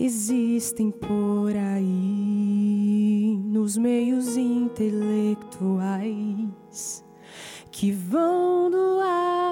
existem 0.00 0.92
por 0.92 1.56
aí 1.56 3.36
nos 3.46 3.76
meios 3.76 4.36
intelectuais 4.36 7.04
que 7.72 7.90
vão 7.90 8.70
do 8.70 9.00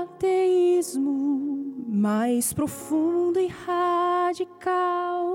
ateísmo 0.05 1.75
mais 1.89 2.53
profundo 2.53 3.41
e 3.41 3.49
radical 3.49 5.27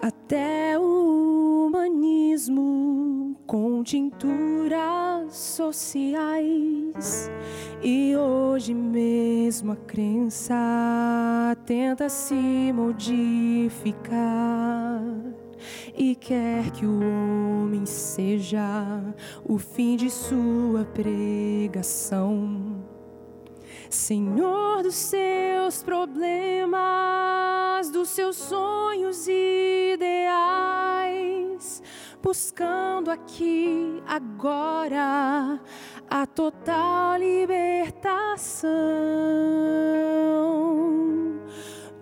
até 0.00 0.78
o 0.78 1.66
humanismo 1.66 3.21
com 3.52 3.84
tinturas 3.84 5.36
sociais. 5.36 7.30
E 7.82 8.16
hoje 8.16 8.72
mesmo 8.72 9.72
a 9.72 9.76
crença 9.76 10.54
tenta 11.66 12.08
se 12.08 12.72
modificar 12.72 14.22
e 15.94 16.14
quer 16.14 16.70
que 16.70 16.86
o 16.86 16.98
homem 17.00 17.84
seja 17.84 19.02
o 19.44 19.58
fim 19.58 19.96
de 19.96 20.08
sua 20.08 20.86
pregação. 20.86 22.82
Senhor 23.90 24.82
dos 24.82 24.94
seus 24.94 25.82
problemas, 25.82 26.70
dos 27.90 28.08
seus 28.08 28.36
sonhos 28.36 29.28
ideais, 29.28 30.72
buscando 32.22 33.10
aqui 33.10 34.02
agora 34.06 35.60
a 36.08 36.26
total 36.26 37.18
libertação. 37.18 38.70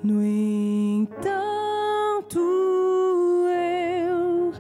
No 0.03 0.23
entanto, 0.23 1.19
eu 3.49 4.53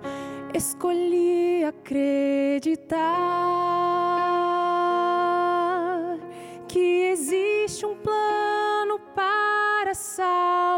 escolhi 0.55 1.64
acreditar 1.64 3.20
existe 7.11 7.85
um 7.85 7.96
plano 7.96 8.99
para 9.14 9.94
salvação 9.94 10.70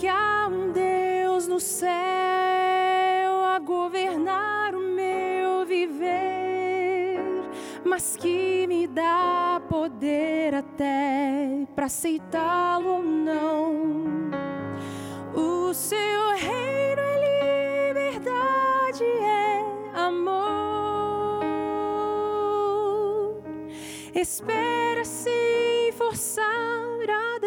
que 0.00 0.08
há 0.08 0.48
um 0.50 0.72
Deus 0.72 1.46
no 1.46 1.60
céu 1.60 1.90
a 3.44 3.58
governar 3.62 4.74
o 4.74 4.80
meu 4.80 5.66
viver, 5.66 7.20
mas 7.84 8.16
que 8.16 8.66
me 8.66 8.86
dá 8.86 9.60
poder 9.68 10.54
até 10.54 11.66
para 11.76 11.84
aceitá-lo 11.84 12.94
ou 12.94 13.02
não. 13.02 14.30
O 15.34 15.74
seu 15.74 16.30
reino 16.34 17.02
é 17.02 17.90
liberdade, 17.90 19.04
é 19.04 19.62
amor. 20.00 21.42
espera 24.14 25.04
sem 25.04 25.92
forçar 25.92 26.44
a 27.10 27.38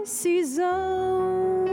decisão. 0.00 1.64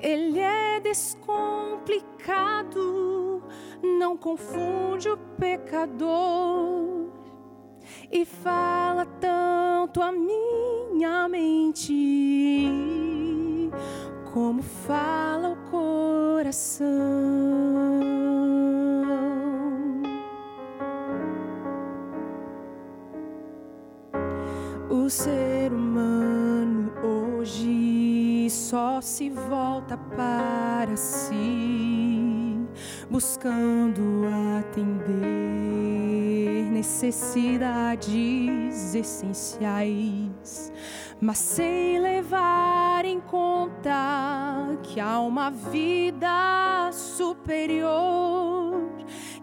Ele 0.00 0.38
é 0.38 0.80
descomplicado, 0.80 3.42
não 3.82 4.16
confunde 4.16 5.08
o 5.08 5.16
pecador 5.38 7.08
e 8.12 8.24
fala 8.24 9.04
tanto 9.06 10.00
a 10.02 10.12
minha 10.12 11.28
mente 11.28 11.92
como 14.32 14.62
fala 14.62 15.50
o 15.50 15.56
coração. 15.70 16.84
O 24.90 25.08
ser 25.08 25.43
só 28.74 29.00
se 29.00 29.30
volta 29.30 29.96
para 29.96 30.96
si, 30.96 32.58
buscando 33.08 34.24
atender 34.58 35.22
necessidades 36.72 38.12
essenciais, 38.96 40.72
mas 41.20 41.38
sem 41.38 42.00
levar 42.00 43.04
em 43.04 43.20
conta 43.20 44.76
que 44.82 44.98
há 44.98 45.20
uma 45.20 45.52
vida 45.52 46.90
superior 46.92 48.82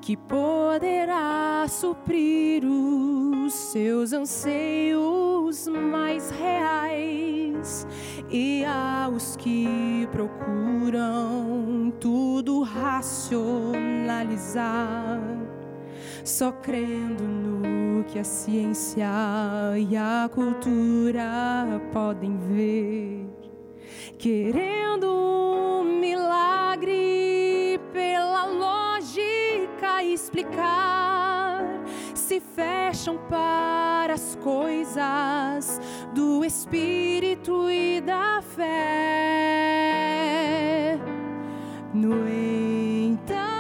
que 0.01 0.17
poderá 0.17 1.65
suprir 1.69 2.65
os 2.65 3.53
seus 3.53 4.11
anseios 4.11 5.31
os 5.51 5.67
mais 5.67 6.31
reais 6.31 7.85
e 8.29 8.63
aos 8.63 9.35
que 9.35 10.07
procuram 10.13 11.91
tudo 11.99 12.63
racionalizar, 12.63 15.19
só 16.23 16.53
crendo 16.53 17.25
no 17.25 18.05
que 18.05 18.17
a 18.17 18.23
ciência 18.23 19.09
e 19.77 19.97
a 19.97 20.29
cultura 20.33 21.81
podem 21.91 22.37
ver, 22.37 23.27
querendo 24.17 25.11
um 25.11 25.83
milagre 25.99 27.77
pela 27.91 28.45
lógica 28.45 28.80
explicar, 30.03 31.63
se 32.13 32.39
fecham 32.39 33.17
para 33.29 34.13
as 34.13 34.35
coisas 34.43 35.79
do 36.13 36.43
espírito 36.45 37.69
e 37.69 38.01
da 38.01 38.41
fé. 38.41 39.61
No 41.93 42.27
entanto, 42.27 43.51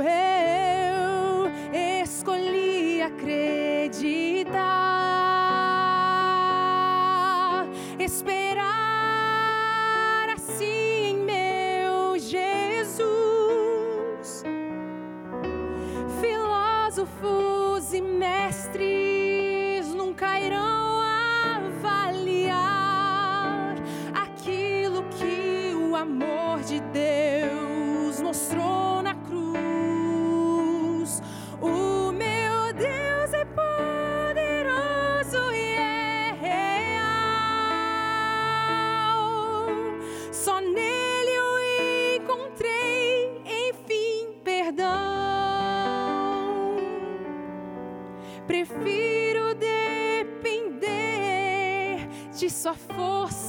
eu 0.00 0.41
Filósofos 16.92 17.94
e 17.94 18.02
mestres 18.02 19.94
nunca 19.94 20.38
irão 20.38 21.00
avaliar 21.80 23.76
aquilo 24.14 25.02
que 25.04 25.74
o 25.74 25.96
amor 25.96 26.60
de 26.60 26.80
Deus 26.80 27.21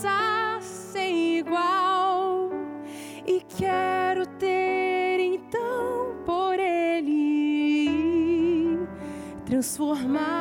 força 0.04 0.60
sem 0.62 1.38
igual. 1.40 2.50
E 3.26 3.42
quero 3.58 4.26
ter 4.38 5.20
então 5.20 6.18
por 6.26 6.60
ele 6.60 7.26
transformado 9.46 10.33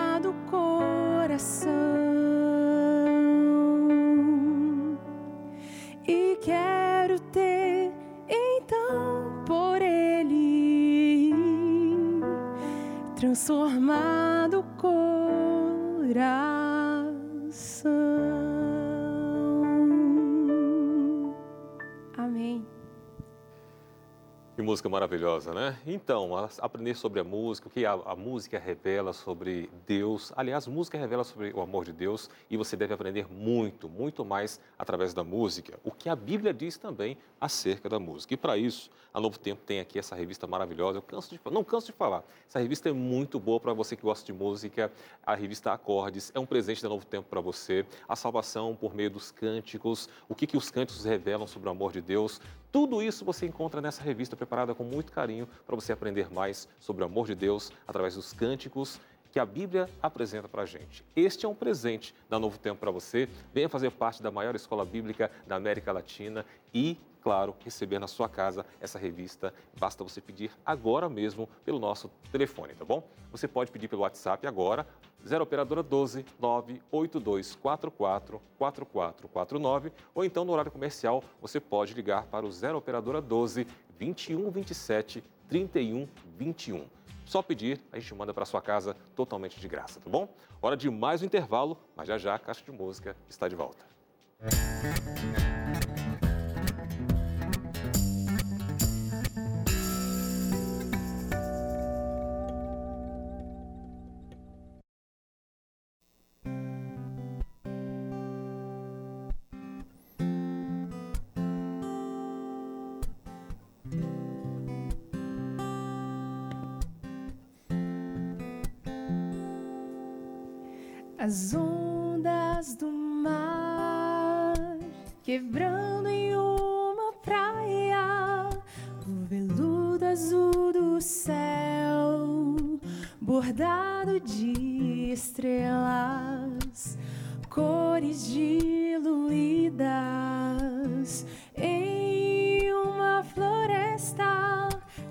música 24.72 24.88
maravilhosa, 24.88 25.52
né? 25.52 25.78
Então, 25.86 26.30
aprender 26.58 26.94
sobre 26.94 27.20
a 27.20 27.24
música, 27.24 27.68
o 27.68 27.70
que 27.70 27.84
a, 27.84 27.92
a 27.92 28.16
música 28.16 28.58
revela 28.58 29.12
sobre 29.12 29.68
Deus. 29.86 30.32
Aliás, 30.34 30.66
música 30.66 30.96
revela 30.96 31.24
sobre 31.24 31.52
o 31.52 31.60
amor 31.60 31.84
de 31.84 31.92
Deus 31.92 32.30
e 32.48 32.56
você 32.56 32.74
deve 32.74 32.94
aprender 32.94 33.30
muito, 33.30 33.86
muito 33.86 34.24
mais 34.24 34.58
através 34.78 35.12
da 35.12 35.22
música. 35.22 35.78
O 35.84 35.90
que 35.90 36.08
a 36.08 36.16
Bíblia 36.16 36.54
diz 36.54 36.78
também 36.78 37.18
acerca 37.38 37.86
da 37.86 37.98
música. 37.98 38.32
E 38.32 38.36
para 38.38 38.56
isso, 38.56 38.90
a 39.12 39.20
Novo 39.20 39.38
Tempo 39.38 39.60
tem 39.60 39.78
aqui 39.78 39.98
essa 39.98 40.16
revista 40.16 40.46
maravilhosa. 40.46 40.96
Eu 40.96 41.02
canso 41.02 41.28
de, 41.28 41.40
não 41.50 41.62
canso 41.62 41.88
de 41.88 41.92
falar. 41.92 42.24
Essa 42.48 42.58
revista 42.58 42.88
é 42.88 42.92
muito 42.92 43.38
boa 43.38 43.60
para 43.60 43.74
você 43.74 43.94
que 43.94 44.02
gosta 44.02 44.24
de 44.24 44.32
música. 44.32 44.90
A 45.22 45.34
revista 45.34 45.70
Acordes 45.70 46.32
é 46.34 46.40
um 46.40 46.46
presente 46.46 46.82
da 46.82 46.88
Novo 46.88 47.04
Tempo 47.04 47.28
para 47.28 47.42
você. 47.42 47.84
A 48.08 48.16
salvação 48.16 48.74
por 48.74 48.94
meio 48.94 49.10
dos 49.10 49.30
cânticos, 49.30 50.08
o 50.30 50.34
que, 50.34 50.46
que 50.46 50.56
os 50.56 50.70
cânticos 50.70 51.04
revelam 51.04 51.46
sobre 51.46 51.68
o 51.68 51.72
amor 51.72 51.92
de 51.92 52.00
Deus. 52.00 52.40
Tudo 52.72 53.02
isso 53.02 53.22
você 53.22 53.44
encontra 53.44 53.82
nessa 53.82 54.02
revista 54.02 54.34
preparada 54.34 54.74
com 54.74 54.82
muito 54.82 55.12
carinho 55.12 55.46
para 55.66 55.76
você 55.76 55.92
aprender 55.92 56.32
mais 56.32 56.66
sobre 56.80 57.02
o 57.02 57.06
amor 57.06 57.26
de 57.26 57.34
Deus 57.34 57.70
através 57.86 58.14
dos 58.14 58.32
cânticos 58.32 58.98
que 59.30 59.38
a 59.38 59.44
Bíblia 59.44 59.90
apresenta 60.02 60.48
para 60.48 60.62
a 60.62 60.66
gente. 60.66 61.04
Este 61.14 61.44
é 61.44 61.48
um 61.48 61.54
presente 61.54 62.14
da 62.30 62.38
Novo 62.38 62.58
Tempo 62.58 62.80
para 62.80 62.90
você. 62.90 63.28
Venha 63.52 63.68
fazer 63.68 63.90
parte 63.90 64.22
da 64.22 64.30
maior 64.30 64.54
escola 64.54 64.86
bíblica 64.86 65.30
da 65.46 65.56
América 65.56 65.92
Latina 65.92 66.46
e, 66.72 66.98
claro, 67.20 67.54
receber 67.62 67.98
na 67.98 68.06
sua 68.06 68.26
casa 68.26 68.64
essa 68.80 68.98
revista. 68.98 69.52
Basta 69.78 70.02
você 70.02 70.22
pedir 70.22 70.50
agora 70.64 71.10
mesmo 71.10 71.50
pelo 71.66 71.78
nosso 71.78 72.10
telefone, 72.30 72.72
tá 72.72 72.86
bom? 72.86 73.06
Você 73.30 73.46
pode 73.46 73.70
pedir 73.70 73.88
pelo 73.88 74.00
WhatsApp 74.00 74.46
agora, 74.46 74.86
0 75.26 75.42
Operadora 75.42 75.82
12 75.82 76.24
98244 76.38 78.40
4449 78.58 79.92
ou 80.14 80.24
então 80.24 80.44
no 80.44 80.52
horário 80.52 80.70
comercial 80.70 81.22
você 81.40 81.60
pode 81.60 81.94
ligar 81.94 82.26
para 82.26 82.46
o 82.46 82.50
0 82.50 82.78
Operadora 82.78 83.20
12 83.20 83.66
2127 83.98 85.22
3121. 85.48 86.86
Só 87.24 87.40
pedir, 87.40 87.80
a 87.92 87.98
gente 87.98 88.14
manda 88.14 88.34
para 88.34 88.44
sua 88.44 88.60
casa 88.60 88.96
totalmente 89.14 89.60
de 89.60 89.68
graça, 89.68 90.00
tá 90.00 90.10
bom? 90.10 90.28
Hora 90.60 90.76
de 90.76 90.90
mais 90.90 91.22
um 91.22 91.26
intervalo, 91.26 91.78
mas 91.96 92.08
já 92.08 92.18
já 92.18 92.34
a 92.34 92.38
Caixa 92.38 92.64
de 92.64 92.72
Música 92.72 93.16
está 93.28 93.48
de 93.48 93.54
volta. 93.54 93.86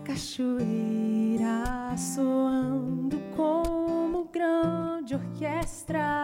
Cachoeira 0.04 1.96
soando 1.98 3.18
como 3.36 4.26
grande 4.26 5.16
orquestra. 5.16 6.21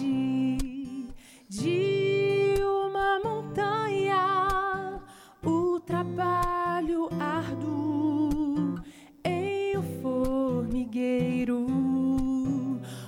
Grandiosidade 0.00 1.08
de 1.48 2.54
uma 2.58 3.20
montanha, 3.20 5.00
o 5.44 5.78
trabalho 5.80 7.08
árduo 7.18 8.76
em 9.24 9.76
um 9.76 9.82
formigueiro, 10.00 11.66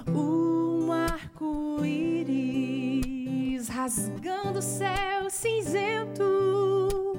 um 0.09 0.93
arco-íris 0.93 2.09
rasgando 3.69 4.59
o 4.59 4.63
céu 4.63 5.31
cinzento, 5.31 7.19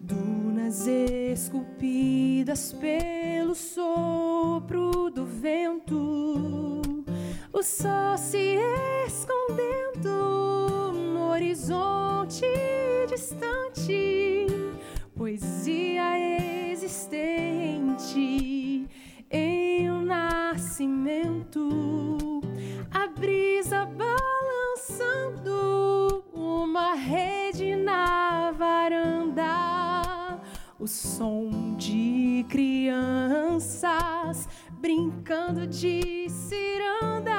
dunas 0.00 0.86
esculpidas 0.86 2.72
pelo 2.72 3.54
sopro 3.54 5.10
do 5.10 5.24
vento. 5.24 6.75
O 7.58 7.62
sol 7.62 8.18
se 8.18 8.58
escondendo 9.06 10.92
no 10.92 11.30
horizonte 11.30 12.44
distante, 13.08 14.46
poesia 15.16 16.18
existente 16.70 18.86
em 19.30 19.90
um 19.90 20.02
nascimento, 20.02 22.42
a 22.92 23.06
brisa 23.06 23.86
balançando 23.86 25.46
uma 26.34 26.92
rede 26.92 27.74
na 27.74 28.50
varanda, 28.50 30.38
o 30.78 30.86
som 30.86 31.74
de 31.78 32.44
crianças 32.50 34.46
brincando 34.80 35.66
de 35.66 36.28
ciranda. 36.28 37.32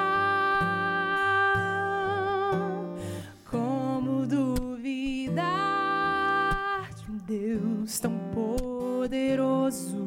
Como 3.50 4.26
duvidar 4.26 5.46
de 6.94 7.10
um 7.10 7.16
Deus 7.18 7.98
tão 8.00 8.18
poderoso, 8.34 10.06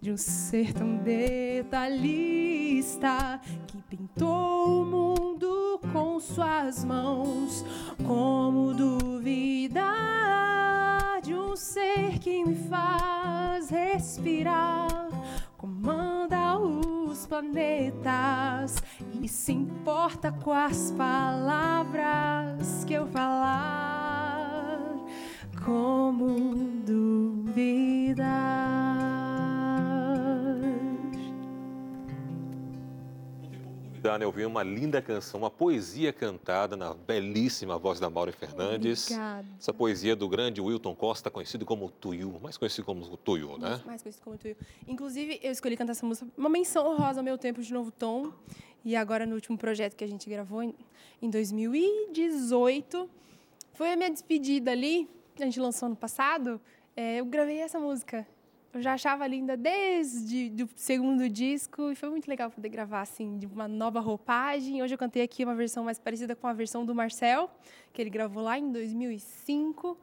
de 0.00 0.12
um 0.12 0.16
ser 0.16 0.72
tão 0.72 0.96
detalhista 0.98 2.40
que 3.66 3.82
pintou 3.82 4.82
o 4.82 4.86
mundo 4.86 5.80
com 5.92 6.18
suas 6.20 6.84
mãos? 6.84 7.64
Como 8.06 8.72
duvidar 8.74 9.82
de 11.22 11.34
um 11.34 11.56
ser 11.56 12.18
que 12.18 12.44
me 12.44 12.54
faz 12.54 13.68
respirar? 13.70 15.21
Comanda 15.62 16.58
os 16.58 17.24
planetas 17.24 18.82
e 19.22 19.28
se 19.28 19.52
importa 19.52 20.32
com 20.32 20.50
as 20.50 20.90
palavras 20.90 22.84
que 22.84 22.94
eu 22.94 23.06
falar. 23.06 24.90
Como 25.64 26.56
duvidar? 26.84 28.51
Dá, 34.02 34.18
né? 34.18 34.26
Ouvir 34.26 34.46
uma 34.46 34.64
linda 34.64 35.00
canção, 35.00 35.38
uma 35.38 35.50
poesia 35.50 36.12
cantada 36.12 36.76
na 36.76 36.92
belíssima 36.92 37.78
voz 37.78 38.00
da 38.00 38.10
Maura 38.10 38.32
Fernandes. 38.32 39.04
Obrigada. 39.04 39.46
Essa 39.56 39.72
poesia 39.72 40.16
do 40.16 40.28
grande 40.28 40.60
Wilton 40.60 40.92
Costa, 40.92 41.30
conhecido 41.30 41.64
como 41.64 41.88
Tuiu, 41.88 42.36
mais 42.42 42.56
conhecido 42.56 42.84
como 42.84 43.16
Tuiu, 43.16 43.56
né? 43.58 43.68
Mais, 43.68 43.84
mais 43.84 44.02
conhecido 44.02 44.24
como 44.24 44.36
Tuyo. 44.36 44.56
Inclusive, 44.88 45.38
eu 45.40 45.52
escolhi 45.52 45.76
cantar 45.76 45.92
essa 45.92 46.04
música, 46.04 46.26
uma 46.36 46.48
menção 46.48 46.84
honrosa 46.84 47.20
ao 47.20 47.24
meu 47.24 47.38
tempo 47.38 47.62
de 47.62 47.72
novo 47.72 47.92
tom. 47.92 48.32
E 48.84 48.96
agora, 48.96 49.24
no 49.24 49.36
último 49.36 49.56
projeto 49.56 49.94
que 49.94 50.02
a 50.02 50.08
gente 50.08 50.28
gravou, 50.28 50.64
em, 50.64 50.74
em 51.22 51.30
2018, 51.30 53.08
foi 53.74 53.92
a 53.92 53.96
minha 53.96 54.10
despedida 54.10 54.72
ali, 54.72 55.08
a 55.38 55.44
gente 55.44 55.60
lançou 55.60 55.86
ano 55.86 55.94
passado, 55.94 56.60
é, 56.96 57.20
eu 57.20 57.24
gravei 57.24 57.58
essa 57.60 57.78
música. 57.78 58.26
Eu 58.74 58.80
já 58.80 58.94
achava 58.94 59.26
linda 59.26 59.54
desde 59.54 60.64
o 60.64 60.68
segundo 60.74 61.28
disco 61.28 61.90
e 61.90 61.94
foi 61.94 62.08
muito 62.08 62.26
legal 62.26 62.50
poder 62.50 62.70
gravar 62.70 63.02
assim, 63.02 63.36
de 63.36 63.46
uma 63.46 63.68
nova 63.68 64.00
roupagem. 64.00 64.82
Hoje 64.82 64.94
eu 64.94 64.98
cantei 64.98 65.22
aqui 65.22 65.44
uma 65.44 65.54
versão 65.54 65.84
mais 65.84 65.98
parecida 65.98 66.34
com 66.34 66.46
a 66.46 66.54
versão 66.54 66.86
do 66.86 66.94
Marcel, 66.94 67.50
que 67.92 68.00
ele 68.00 68.08
gravou 68.08 68.42
lá 68.42 68.58
em 68.58 68.72
2005. 68.72 69.98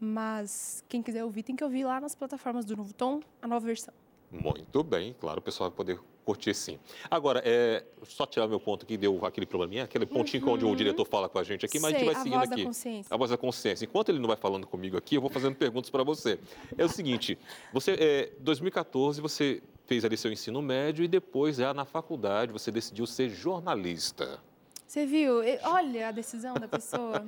Mas 0.00 0.82
quem 0.88 1.02
quiser 1.02 1.22
ouvir, 1.22 1.42
tem 1.42 1.54
que 1.54 1.62
ouvir 1.62 1.84
lá 1.84 2.00
nas 2.00 2.14
plataformas 2.14 2.64
do 2.64 2.74
Novo 2.74 2.94
Tom, 2.94 3.20
a 3.42 3.46
nova 3.46 3.66
versão. 3.66 3.92
Muito 4.30 4.82
bem, 4.82 5.14
claro, 5.20 5.40
o 5.40 5.42
pessoal 5.42 5.68
vai 5.68 5.76
poder 5.76 6.00
curtir 6.24 6.54
sim. 6.54 6.78
Agora, 7.10 7.42
é, 7.44 7.84
só 8.04 8.24
tirar 8.26 8.48
meu 8.48 8.58
ponto 8.58 8.84
aqui, 8.84 8.96
deu 8.96 9.24
aquele 9.24 9.46
probleminha, 9.46 9.84
aquele 9.84 10.06
pontinho 10.06 10.48
onde 10.48 10.64
o 10.64 10.74
diretor 10.74 11.04
fala 11.04 11.28
com 11.28 11.38
a 11.38 11.42
gente 11.44 11.64
aqui, 11.66 11.78
mas 11.78 11.94
a 11.94 11.98
gente 11.98 12.04
Uhum. 12.04 12.04
Sei, 12.04 12.12
vai 12.12 12.20
a 12.20 12.24
seguindo 12.24 12.38
voz 12.38 12.48
da 12.48 12.54
aqui. 12.54 12.64
consciência. 12.64 13.14
A 13.14 13.16
voz 13.16 13.30
da 13.30 13.36
consciência. 13.36 13.84
Enquanto 13.84 14.08
ele 14.08 14.18
não 14.18 14.26
vai 14.28 14.36
falando 14.36 14.66
comigo 14.66 14.96
aqui, 14.96 15.14
eu 15.14 15.20
vou 15.20 15.30
fazendo 15.30 15.54
perguntas 15.54 15.90
para 15.90 16.02
você. 16.02 16.38
É 16.76 16.84
o 16.84 16.88
seguinte, 16.88 17.38
você, 17.72 17.92
é, 17.98 18.32
2014, 18.40 19.20
você 19.20 19.62
fez 19.86 20.04
ali 20.04 20.16
seu 20.16 20.32
ensino 20.32 20.60
médio 20.62 21.04
e 21.04 21.08
depois, 21.08 21.56
já 21.56 21.74
na 21.74 21.84
faculdade, 21.84 22.52
você 22.52 22.70
decidiu 22.70 23.06
ser 23.06 23.28
jornalista. 23.28 24.40
Você 24.86 25.06
viu? 25.06 25.40
Olha 25.64 26.08
a 26.08 26.12
decisão 26.12 26.54
da 26.54 26.68
pessoa. 26.68 27.26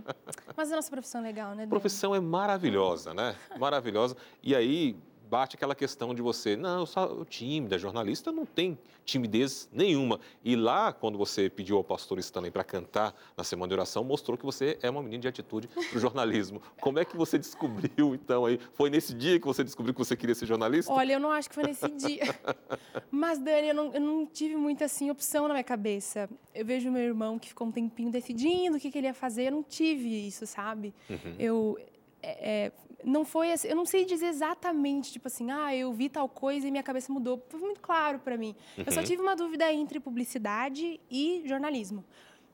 Mas 0.56 0.70
a 0.70 0.76
nossa 0.76 0.90
profissão 0.90 1.20
é 1.20 1.24
legal, 1.24 1.54
né? 1.54 1.64
A 1.64 1.66
profissão 1.66 2.14
é 2.14 2.20
maravilhosa, 2.20 3.12
né? 3.12 3.34
Maravilhosa. 3.58 4.16
E 4.42 4.54
aí 4.54 4.96
bate 5.28 5.56
aquela 5.56 5.74
questão 5.74 6.14
de 6.14 6.22
você, 6.22 6.56
não, 6.56 6.80
eu 6.80 6.86
sou 6.86 7.24
tímida, 7.24 7.78
jornalista 7.78 8.30
não 8.30 8.46
tem 8.46 8.78
timidez 9.04 9.68
nenhuma. 9.72 10.20
E 10.44 10.56
lá, 10.56 10.92
quando 10.92 11.16
você 11.16 11.48
pediu 11.48 11.76
ao 11.76 11.84
pastor 11.84 12.18
Stanley 12.18 12.50
para 12.50 12.64
cantar 12.64 13.14
na 13.36 13.44
semana 13.44 13.68
de 13.68 13.74
oração, 13.74 14.02
mostrou 14.04 14.36
que 14.36 14.44
você 14.44 14.78
é 14.82 14.90
uma 14.90 15.02
menina 15.02 15.22
de 15.22 15.28
atitude 15.28 15.68
para 15.68 15.96
o 15.96 16.00
jornalismo. 16.00 16.60
Como 16.80 16.98
é 16.98 17.04
que 17.04 17.16
você 17.16 17.38
descobriu, 17.38 18.14
então, 18.14 18.44
aí? 18.44 18.58
Foi 18.74 18.90
nesse 18.90 19.14
dia 19.14 19.38
que 19.38 19.46
você 19.46 19.62
descobriu 19.62 19.94
que 19.94 19.98
você 19.98 20.16
queria 20.16 20.34
ser 20.34 20.46
jornalista? 20.46 20.92
Olha, 20.92 21.14
eu 21.14 21.20
não 21.20 21.30
acho 21.30 21.48
que 21.48 21.54
foi 21.54 21.64
nesse 21.64 21.88
dia. 21.88 22.24
Mas, 23.10 23.38
Dani, 23.38 23.68
eu 23.68 23.74
não, 23.74 23.94
eu 23.94 24.00
não 24.00 24.26
tive 24.26 24.56
muita 24.56 24.84
assim, 24.84 25.10
opção 25.10 25.46
na 25.48 25.54
minha 25.54 25.64
cabeça. 25.64 26.28
Eu 26.54 26.64
vejo 26.64 26.90
meu 26.90 27.02
irmão 27.02 27.38
que 27.38 27.48
ficou 27.48 27.66
um 27.66 27.72
tempinho 27.72 28.10
decidindo 28.10 28.76
o 28.76 28.80
que, 28.80 28.90
que 28.90 28.98
ele 28.98 29.06
ia 29.06 29.14
fazer. 29.14 29.48
Eu 29.48 29.52
não 29.52 29.62
tive 29.62 30.26
isso, 30.26 30.46
sabe? 30.46 30.92
Eu. 31.38 31.78
é, 32.22 32.66
é, 32.66 32.72
não 33.06 33.24
foi 33.24 33.52
assim, 33.52 33.68
eu 33.68 33.76
não 33.76 33.86
sei 33.86 34.04
dizer 34.04 34.26
exatamente, 34.26 35.12
tipo 35.12 35.28
assim, 35.28 35.52
ah, 35.52 35.74
eu 35.74 35.92
vi 35.92 36.08
tal 36.08 36.28
coisa 36.28 36.66
e 36.66 36.70
minha 36.72 36.82
cabeça 36.82 37.12
mudou. 37.12 37.40
Foi 37.48 37.60
muito 37.60 37.80
claro 37.80 38.18
para 38.18 38.36
mim. 38.36 38.54
Eu 38.76 38.90
só 38.90 39.00
tive 39.00 39.22
uma 39.22 39.36
dúvida 39.36 39.72
entre 39.72 40.00
publicidade 40.00 41.00
e 41.08 41.42
jornalismo. 41.46 42.04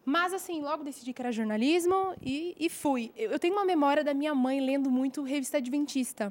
Mas, 0.04 0.34
assim, 0.34 0.60
logo 0.60 0.84
decidi 0.84 1.12
que 1.14 1.22
era 1.22 1.32
jornalismo 1.32 2.14
e, 2.20 2.54
e 2.58 2.68
fui. 2.68 3.12
Eu, 3.16 3.30
eu 3.30 3.38
tenho 3.38 3.54
uma 3.54 3.64
memória 3.64 4.04
da 4.04 4.12
minha 4.12 4.34
mãe 4.34 4.60
lendo 4.60 4.90
muito 4.90 5.22
revista 5.22 5.56
adventista. 5.56 6.30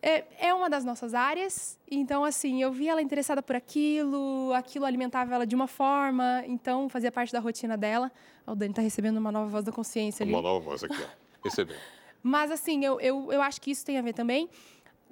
É, 0.00 0.24
é 0.38 0.54
uma 0.54 0.70
das 0.70 0.84
nossas 0.84 1.12
áreas, 1.12 1.76
então, 1.90 2.24
assim, 2.24 2.62
eu 2.62 2.70
vi 2.70 2.86
ela 2.86 3.02
interessada 3.02 3.42
por 3.42 3.56
aquilo, 3.56 4.52
aquilo 4.54 4.84
alimentava 4.84 5.34
ela 5.34 5.44
de 5.44 5.56
uma 5.56 5.66
forma, 5.66 6.44
então 6.46 6.88
fazia 6.88 7.10
parte 7.10 7.32
da 7.32 7.40
rotina 7.40 7.76
dela. 7.76 8.12
O 8.46 8.54
Dani 8.54 8.70
está 8.70 8.80
recebendo 8.80 9.16
uma 9.16 9.32
nova 9.32 9.48
voz 9.48 9.64
da 9.64 9.72
consciência 9.72 10.22
ali. 10.22 10.32
Uma 10.32 10.42
nova 10.42 10.60
voz 10.60 10.84
aqui, 10.84 11.02
ó. 11.02 11.08
Recebeu. 11.42 11.76
Mas, 12.22 12.50
assim, 12.50 12.84
eu, 12.84 13.00
eu, 13.00 13.32
eu 13.32 13.40
acho 13.42 13.60
que 13.60 13.70
isso 13.70 13.84
tem 13.84 13.98
a 13.98 14.02
ver 14.02 14.12
também. 14.12 14.48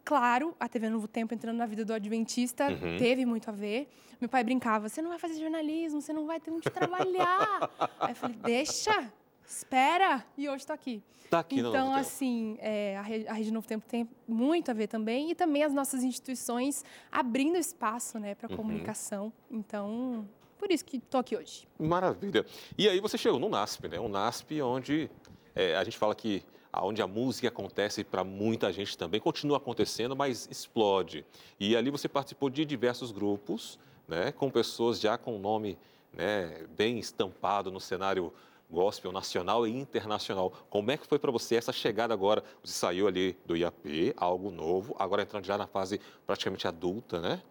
Claro, 0.04 0.54
a 0.60 0.68
TV 0.68 0.88
Novo 0.88 1.08
Tempo 1.08 1.34
entrando 1.34 1.56
na 1.56 1.66
vida 1.66 1.84
do 1.84 1.92
Adventista 1.92 2.68
Uhum. 2.70 2.96
teve 2.96 3.24
muito 3.26 3.48
a 3.48 3.52
ver. 3.52 3.88
Meu 4.20 4.28
pai 4.28 4.44
brincava: 4.44 4.88
você 4.88 5.02
não 5.02 5.10
vai 5.10 5.18
fazer 5.18 5.40
jornalismo, 5.40 6.00
você 6.00 6.12
não 6.12 6.26
vai 6.26 6.38
ter 6.38 6.50
onde 6.52 6.70
trabalhar. 6.70 7.70
Aí 7.98 8.12
eu 8.12 8.16
falei: 8.16 8.36
deixa, 8.36 9.12
espera. 9.44 10.24
E 10.38 10.48
hoje 10.48 10.58
estou 10.58 10.74
aqui. 10.74 11.02
Tá 11.28 11.40
aqui 11.40 11.60
no 11.60 11.70
então, 11.70 11.86
Novo 11.88 11.98
assim, 11.98 12.56
é, 12.60 12.96
a, 12.96 13.02
Re- 13.02 13.26
a 13.26 13.32
Rede 13.32 13.50
Novo 13.50 13.66
Tempo 13.66 13.84
tem 13.84 14.08
muito 14.28 14.70
a 14.70 14.74
ver 14.74 14.86
também. 14.86 15.30
E 15.32 15.34
também 15.34 15.64
as 15.64 15.72
nossas 15.74 16.04
instituições 16.04 16.84
abrindo 17.10 17.56
espaço 17.58 18.18
né, 18.20 18.30
Uhum. 18.30 18.34
para 18.36 18.52
a 18.52 18.56
comunicação. 18.56 19.32
Então, 19.50 20.28
por 20.56 20.70
isso 20.70 20.84
que 20.84 20.98
estou 20.98 21.18
aqui 21.18 21.36
hoje. 21.36 21.66
Maravilha. 21.80 22.46
E 22.78 22.88
aí 22.88 23.00
você 23.00 23.18
chegou 23.18 23.40
no 23.40 23.48
NASP, 23.48 23.88
né? 23.88 23.98
Um 23.98 24.08
NASP 24.08 24.62
onde 24.62 25.10
é, 25.52 25.74
a 25.74 25.82
gente 25.82 25.98
fala 25.98 26.14
que 26.14 26.44
onde 26.72 27.00
a 27.02 27.06
música 27.06 27.48
acontece 27.48 28.04
para 28.04 28.22
muita 28.22 28.72
gente 28.72 28.96
também, 28.96 29.20
continua 29.20 29.56
acontecendo, 29.56 30.14
mas 30.14 30.48
explode. 30.50 31.24
E 31.58 31.76
ali 31.76 31.90
você 31.90 32.08
participou 32.08 32.50
de 32.50 32.64
diversos 32.64 33.10
grupos, 33.12 33.78
né, 34.06 34.32
com 34.32 34.50
pessoas 34.50 35.00
já 35.00 35.16
com 35.18 35.38
nome 35.38 35.78
né, 36.12 36.64
bem 36.76 36.98
estampado 36.98 37.70
no 37.70 37.80
cenário 37.80 38.32
gospel 38.70 39.12
nacional 39.12 39.66
e 39.66 39.76
internacional. 39.76 40.52
Como 40.68 40.90
é 40.90 40.96
que 40.96 41.06
foi 41.06 41.18
para 41.18 41.30
você 41.30 41.56
essa 41.56 41.72
chegada 41.72 42.12
agora? 42.12 42.42
Você 42.62 42.72
saiu 42.72 43.06
ali 43.06 43.36
do 43.46 43.56
IAP, 43.56 44.14
algo 44.16 44.50
novo, 44.50 44.94
agora 44.98 45.22
entrando 45.22 45.44
já 45.44 45.56
na 45.56 45.66
fase 45.66 46.00
praticamente 46.26 46.66
adulta, 46.66 47.20
né? 47.20 47.42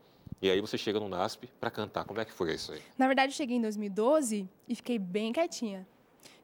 E 0.41 0.49
aí 0.49 0.59
você 0.59 0.77
chega 0.77 0.99
no 0.99 1.07
NASP 1.07 1.47
para 1.59 1.71
cantar. 1.71 2.03
Como 2.03 2.19
é 2.19 2.25
que 2.25 2.31
foi 2.31 2.53
isso 2.53 2.73
aí? 2.73 2.81
Na 2.97 3.07
verdade, 3.07 3.31
eu 3.31 3.35
cheguei 3.35 3.57
em 3.57 3.61
2012 3.61 4.47
e 4.67 4.75
fiquei 4.75 4.99
bem 4.99 5.31
quietinha. 5.31 5.87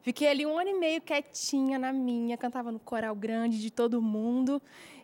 Fiquei 0.02 0.28
ali 0.28 0.46
um 0.46 0.58
ano 0.58 0.70
e 0.70 0.80
meio 0.80 1.02
quietinha 1.02 1.78
na 1.78 1.94
minha, 1.94 2.36
cantava 2.38 2.72
no 2.72 2.80
coral 2.80 3.16
grande 3.16 3.62
de 3.62 3.70
todo 3.70 4.02
mundo. 4.02 4.62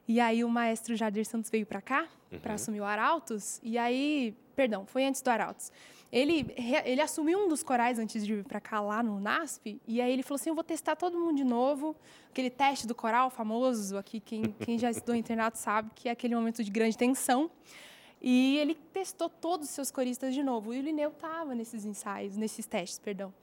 E 0.08 0.20
aí 0.20 0.44
o 0.44 0.50
maestro 0.50 0.96
Jadir 0.96 1.26
Santos 1.26 1.52
veio 1.52 1.66
para 1.66 1.82
cá, 1.82 2.08
uhum. 2.32 2.40
para 2.40 2.54
assumir 2.54 2.82
o 2.82 2.86
Arautos. 2.86 3.60
E 3.62 3.78
aí, 3.78 4.34
perdão, 4.56 4.86
foi 4.86 5.06
antes 5.06 5.22
do 5.22 5.30
Arautos. 5.30 5.72
Ele, 6.10 6.48
ele 6.86 7.02
assumiu 7.02 7.38
um 7.38 7.50
dos 7.50 7.62
corais 7.62 8.00
antes 8.00 8.26
de 8.26 8.36
vir 8.36 8.44
para 8.46 8.62
cá, 8.62 8.80
lá 8.80 9.04
no 9.04 9.20
NASP. 9.20 9.80
E 9.86 10.02
aí 10.02 10.12
ele 10.12 10.24
falou 10.24 10.36
assim: 10.36 10.50
Eu 10.50 10.56
vou 10.56 10.64
testar 10.64 10.96
todo 10.96 11.20
mundo 11.20 11.36
de 11.36 11.44
novo. 11.44 11.96
Aquele 12.30 12.50
teste 12.50 12.88
do 12.88 12.96
coral 12.96 13.30
famoso, 13.30 13.98
aqui, 13.98 14.22
quem, 14.22 14.44
quem 14.60 14.80
já 14.80 14.90
estudou 14.90 15.16
internato 15.16 15.58
sabe 15.58 15.92
que 15.94 16.08
é 16.08 16.12
aquele 16.12 16.34
momento 16.34 16.64
de 16.64 16.72
grande 16.72 16.98
tensão. 16.98 17.52
E 18.22 18.58
ele 18.58 18.76
testou 18.94 19.30
todos 19.30 19.68
os 19.68 19.76
seus 19.76 19.92
coristas 19.92 20.34
de 20.34 20.42
novo. 20.42 20.74
E 20.74 20.80
o 20.80 20.82
Lineu 20.82 21.10
estava 21.10 21.54
nesses 21.54 21.86
ensaios, 21.86 22.38
nesses 22.38 22.66
testes, 22.66 22.98
perdão. 22.98 23.34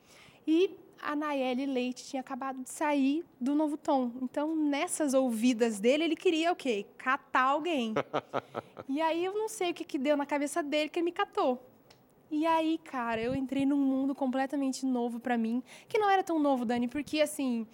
E 0.47 0.71
a 1.05 1.15
Nayeli 1.15 1.67
Leite 1.67 2.05
tinha 2.05 2.21
acabado 2.21 2.63
de 2.63 2.71
sair 2.71 3.25
do 3.41 3.55
Novo 3.55 3.77
Tom. 3.77 4.11
Então, 4.23 4.57
nessas 4.57 5.13
ouvidas 5.13 5.79
dele, 5.79 6.05
ele 6.05 6.17
queria 6.17 6.51
o 6.51 6.57
quê? 6.57 6.87
Catar 6.97 7.43
alguém. 7.43 7.95
e 8.89 9.01
aí 9.01 9.25
eu 9.25 9.35
não 9.35 9.49
sei 9.49 9.71
o 9.71 9.75
que, 9.75 9.85
que 9.85 9.99
deu 9.99 10.17
na 10.17 10.25
cabeça 10.25 10.63
dele 10.63 10.89
que 10.89 10.99
ele 10.99 11.05
me 11.05 11.13
catou. 11.13 11.63
E 12.31 12.47
aí, 12.47 12.79
cara, 12.79 13.21
eu 13.21 13.35
entrei 13.35 13.67
num 13.67 13.77
mundo 13.77 14.15
completamente 14.15 14.85
novo 14.87 15.21
para 15.21 15.37
mim, 15.37 15.63
que 15.89 15.99
não 15.99 16.09
era 16.09 16.23
tão 16.23 16.39
novo, 16.39 16.65
Dani, 16.65 16.89
porque 16.89 17.21
assim, 17.21 17.67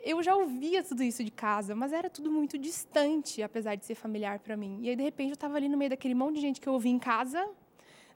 eu 0.00 0.22
já 0.22 0.34
ouvia 0.34 0.82
tudo 0.82 1.02
isso 1.02 1.22
de 1.22 1.30
casa, 1.30 1.74
mas 1.74 1.92
era 1.92 2.10
tudo 2.10 2.30
muito 2.30 2.58
distante, 2.58 3.42
apesar 3.42 3.76
de 3.76 3.84
ser 3.84 3.94
familiar 3.94 4.40
para 4.40 4.56
mim. 4.56 4.80
E 4.82 4.88
aí, 4.88 4.96
de 4.96 5.02
repente, 5.02 5.30
eu 5.30 5.34
estava 5.34 5.56
ali 5.56 5.68
no 5.68 5.76
meio 5.76 5.90
daquele 5.90 6.14
monte 6.14 6.36
de 6.36 6.40
gente 6.40 6.60
que 6.60 6.68
eu 6.68 6.72
ouvia 6.72 6.90
em 6.90 6.98
casa, 6.98 7.48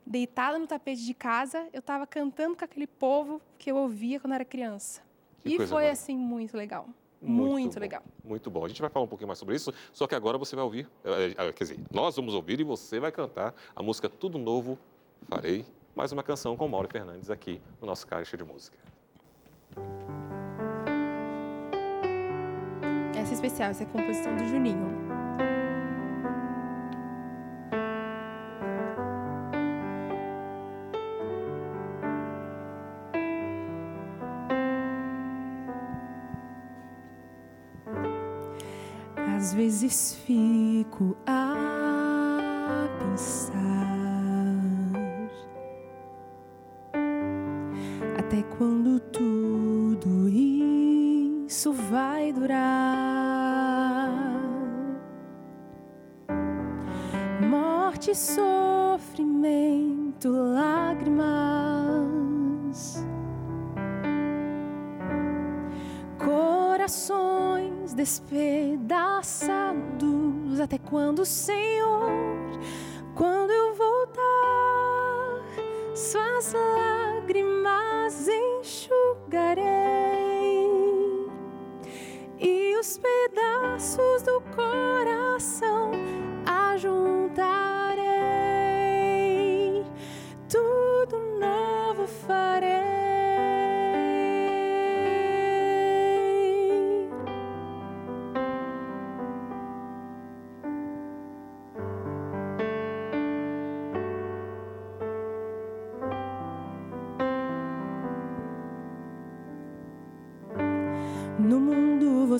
deitada 0.07 0.57
no 0.57 0.65
tapete 0.65 1.05
de 1.05 1.13
casa, 1.13 1.67
eu 1.73 1.79
estava 1.79 2.07
cantando 2.07 2.55
com 2.55 2.63
aquele 2.63 2.87
povo 2.87 3.41
que 3.57 3.69
eu 3.69 3.75
ouvia 3.75 4.19
quando 4.19 4.33
era 4.33 4.45
criança. 4.45 5.01
Que 5.39 5.55
e 5.55 5.67
foi, 5.67 5.89
assim, 5.89 6.15
muito 6.15 6.55
legal. 6.55 6.87
Muito, 7.21 7.51
muito 7.51 7.79
legal. 7.79 8.03
Muito 8.23 8.49
bom. 8.49 8.63
A 8.63 8.67
gente 8.67 8.79
vai 8.79 8.89
falar 8.89 9.05
um 9.05 9.07
pouquinho 9.07 9.27
mais 9.27 9.39
sobre 9.39 9.55
isso, 9.55 9.73
só 9.91 10.07
que 10.07 10.15
agora 10.15 10.37
você 10.37 10.55
vai 10.55 10.63
ouvir, 10.63 10.87
eh, 11.03 11.33
eh, 11.37 11.53
quer 11.53 11.63
dizer, 11.63 11.79
nós 11.91 12.15
vamos 12.15 12.33
ouvir 12.33 12.59
e 12.59 12.63
você 12.63 12.99
vai 12.99 13.11
cantar 13.11 13.53
a 13.75 13.83
música 13.83 14.07
Tudo 14.07 14.37
Novo 14.37 14.77
Farei. 15.27 15.65
Mais 15.95 16.11
uma 16.11 16.21
canção 16.21 16.55
com 16.55 16.67
Mauro 16.67 16.87
Fernandes 16.87 17.31
aqui 17.31 17.59
no 17.81 17.87
nosso 17.87 18.05
Caixa 18.05 18.37
de 18.37 18.43
Música. 18.43 18.77
Essa 23.15 23.31
é 23.31 23.33
especial, 23.33 23.71
essa 23.71 23.83
é 23.83 23.87
a 23.87 23.89
composição 23.89 24.35
do 24.35 24.45
Juninho. 24.45 24.96
Vezes 39.57 40.13
fico 40.23 41.17
a 41.25 42.87
pensar 42.99 43.57
até 48.19 48.43
quando 48.55 48.99
tudo 48.99 50.29
isso 50.29 51.73
vai 51.73 52.31
durar. 52.31 54.11
Morte, 57.49 58.13
sofrimento, 58.13 60.29
lágrimas, 60.29 61.17
despedaçados. 67.97 70.59
Até 70.61 70.77
quando, 70.77 71.25
Senhor, 71.25 72.07
quando 73.15 73.51
eu 73.51 73.73
voltar, 73.73 75.41
suas 75.95 76.53
lágrimas 76.53 78.27
enxugarei 78.27 79.65
e 82.39 82.77
os 82.79 82.99
pedaços 82.99 84.21
do 84.21 84.39
coração 84.55 85.96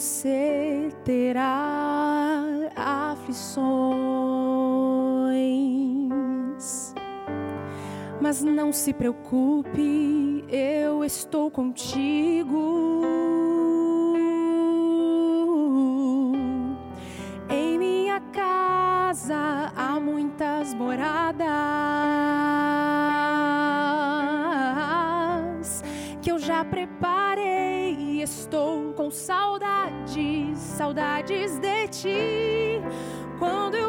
você 0.08 0.90
terá 1.04 1.66
aflições, 2.78 3.44
mas 8.22 8.42
não 8.42 8.72
se 8.72 8.94
preocupe, 8.94 10.46
eu 10.48 11.04
estou 11.04 11.52
contigo. 11.52 13.04
Em 17.50 17.78
minha 17.78 18.22
casa 18.32 19.74
há 19.76 20.00
muitas 20.00 20.74
moradas 20.74 21.37
saudades, 29.28 30.58
saudades 30.58 31.60
de 31.60 31.88
ti. 31.90 32.82
Quando 33.38 33.76
eu 33.76 33.87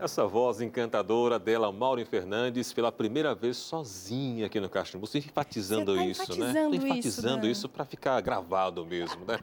Essa 0.00 0.26
voz 0.26 0.62
encantadora 0.62 1.38
dela, 1.38 1.70
Maureen 1.70 2.06
Fernandes, 2.06 2.72
pela 2.72 2.90
primeira 2.90 3.34
vez 3.34 3.58
sozinha 3.58 4.46
aqui 4.46 4.58
no 4.58 4.68
Caixa 4.70 4.92
de 4.92 4.98
Música, 4.98 5.18
enfatizando 5.18 5.94
tá 5.94 6.04
isso, 6.06 6.38
né? 6.38 6.46
enfatizando 6.46 6.70
Tô 6.70 6.76
isso, 6.76 6.86
enfatizando 6.86 7.42
Dan. 7.42 7.50
isso 7.50 7.68
para 7.68 7.84
ficar 7.84 8.20
gravado 8.22 8.86
mesmo, 8.86 9.26
né? 9.26 9.38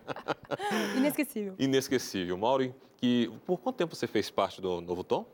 Inesquecível. 0.98 1.54
Inesquecível. 1.60 2.36
Maureen, 2.40 2.74
que 2.98 3.32
por 3.46 3.60
quanto 3.60 3.76
tempo 3.76 3.96
você 3.96 4.08
fez 4.08 4.32
parte 4.32 4.60
do 4.60 4.82
Novo 4.82 5.04
Tom? 5.04 5.28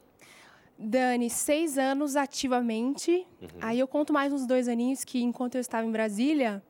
Dani, 0.78 1.30
seis 1.30 1.78
anos 1.78 2.18
ativamente. 2.18 3.26
Uhum. 3.42 3.48
Aí 3.62 3.80
eu 3.80 3.88
conto 3.88 4.12
mais 4.12 4.34
uns 4.34 4.46
dois 4.46 4.68
aninhos 4.68 5.06
que, 5.06 5.22
enquanto 5.24 5.56
eu 5.56 5.62
estava 5.62 5.88
em 5.88 5.92
Brasília, 5.92 6.62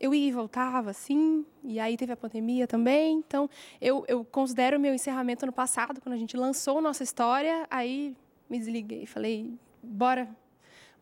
eu 0.00 0.14
ia 0.14 0.28
e 0.28 0.32
voltava, 0.32 0.90
assim. 0.90 1.44
E 1.64 1.80
aí 1.80 1.96
teve 1.96 2.12
a 2.12 2.16
pandemia 2.16 2.66
também. 2.66 3.18
Então, 3.18 3.48
eu, 3.80 4.04
eu 4.08 4.24
considero 4.24 4.78
o 4.78 4.80
meu 4.80 4.94
encerramento 4.94 5.44
no 5.44 5.52
passado, 5.52 6.00
quando 6.00 6.14
a 6.14 6.18
gente 6.18 6.36
lançou 6.36 6.80
nossa 6.80 7.02
história. 7.02 7.66
Aí 7.70 8.16
me 8.48 8.58
desliguei. 8.58 9.06
Falei, 9.06 9.52
bora, 9.82 10.28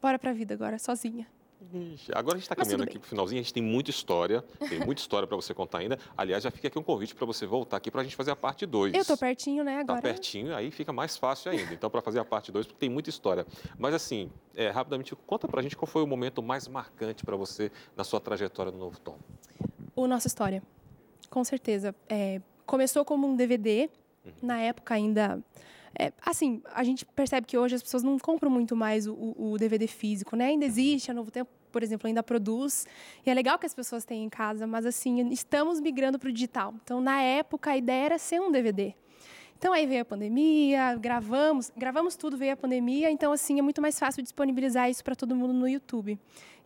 bora 0.01 0.19
pra 0.19 0.33
vida 0.33 0.55
agora, 0.55 0.79
sozinha. 0.79 1.27
Ixi, 1.73 2.13
agora 2.15 2.35
a 2.37 2.39
gente 2.39 2.45
está 2.45 2.55
caminhando 2.55 2.85
aqui 2.85 2.99
para 2.99 3.07
o 3.07 3.09
finalzinho, 3.09 3.41
a 3.41 3.43
gente 3.43 3.53
tem 3.53 3.63
muita 3.63 3.91
história, 3.91 4.43
tem 4.69 4.79
muita 4.79 5.01
história 5.01 5.27
para 5.27 5.37
você 5.37 5.53
contar 5.55 5.79
ainda. 5.79 5.99
Aliás, 6.17 6.45
já 6.45 6.51
fica 6.51 6.69
aqui 6.69 6.79
um 6.79 6.83
convite 6.83 7.15
para 7.15 7.25
você 7.27 7.47
voltar 7.47 7.79
aqui 7.79 7.91
para 7.91 8.03
a 8.03 8.05
gente 8.05 8.15
fazer 8.15 8.31
a 8.31 8.37
parte 8.37 8.67
2. 8.67 8.95
Eu 8.95 9.05
tô 9.05 9.17
pertinho, 9.17 9.65
né, 9.65 9.77
Tá 9.77 9.81
agora. 9.95 10.03
pertinho, 10.03 10.55
aí 10.55 10.71
fica 10.71 10.93
mais 10.93 11.17
fácil 11.17 11.51
ainda. 11.51 11.73
Então, 11.73 11.89
para 11.91 12.03
fazer 12.03 12.21
a 12.21 12.25
parte 12.25 12.53
2, 12.53 12.67
porque 12.67 12.79
tem 12.79 12.91
muita 12.91 13.11
história. 13.11 13.47
Mas, 13.79 13.95
assim, 13.95 14.31
é, 14.55 14.69
rapidamente, 14.71 15.17
conta 15.27 15.49
para 15.49 15.61
a 15.61 15.63
gente 15.63 15.77
qual 15.77 15.87
foi 15.87 16.03
o 16.03 16.07
momento 16.07 16.43
mais 16.43 16.69
marcante 16.69 17.25
para 17.25 17.37
você 17.37 17.73
na 17.97 18.05
sua 18.05 18.21
trajetória 18.21 18.71
no 18.71 18.79
Novo 18.79 19.01
Tom. 19.01 19.19
O 19.95 20.07
Nossa 20.07 20.29
História, 20.29 20.63
com 21.31 21.43
certeza. 21.43 21.95
É, 22.09 22.41
começou 22.67 23.05
como 23.05 23.27
um 23.27 23.35
DVD, 23.35 23.89
na 24.43 24.61
época 24.61 24.95
ainda. 24.95 25.43
É, 25.99 26.13
assim, 26.25 26.63
a 26.75 26.85
gente 26.85 27.05
percebe 27.05 27.47
que 27.47 27.57
hoje 27.57 27.75
as 27.75 27.83
pessoas 27.83 28.03
não 28.03 28.19
compram 28.19 28.51
muito 28.51 28.77
mais 28.77 29.07
o, 29.07 29.15
o- 29.15 29.57
DVD 29.59 29.87
físico, 29.87 30.37
né? 30.37 30.47
Ainda 30.47 30.65
existe, 30.65 31.11
a 31.11 31.15
Novo 31.15 31.31
Tempo, 31.31 31.51
por 31.73 31.83
exemplo, 31.83 32.07
ainda 32.07 32.23
produz. 32.23 32.87
E 33.25 33.31
é 33.31 33.35
legal 33.35 33.59
que 33.59 33.67
as 33.67 33.75
pessoas 33.75 34.05
têm 34.05 34.25
em 34.25 34.29
casa, 34.29 34.67
mas 34.67 34.85
assim, 34.87 35.29
estamos 35.31 35.81
migrando 35.81 36.19
para 36.19 36.29
o 36.29 36.33
digital. 36.33 36.75
Então, 36.83 37.01
na 37.01 37.21
época, 37.23 37.71
a 37.71 37.77
ideia 37.77 38.05
era 38.07 38.19
ser 38.19 38.41
um 38.41 38.51
DVD. 38.51 38.95
Então 39.59 39.73
aí 39.73 39.87
veio 39.87 40.03
a 40.03 40.05
pandemia, 40.05 40.95
gravamos, 40.97 41.73
gravamos 41.75 42.15
tudo, 42.15 42.37
veio 42.37 42.53
a 42.53 42.57
pandemia, 42.57 43.11
então 43.11 43.33
assim 43.33 43.59
é 43.59 43.63
muito 43.63 43.81
mais 43.81 43.99
fácil 43.99 44.23
disponibilizar 44.23 44.91
isso 44.91 45.03
para 45.03 45.17
todo 45.17 45.35
mundo 45.35 45.55
no 45.55 45.67
YouTube. 45.67 46.19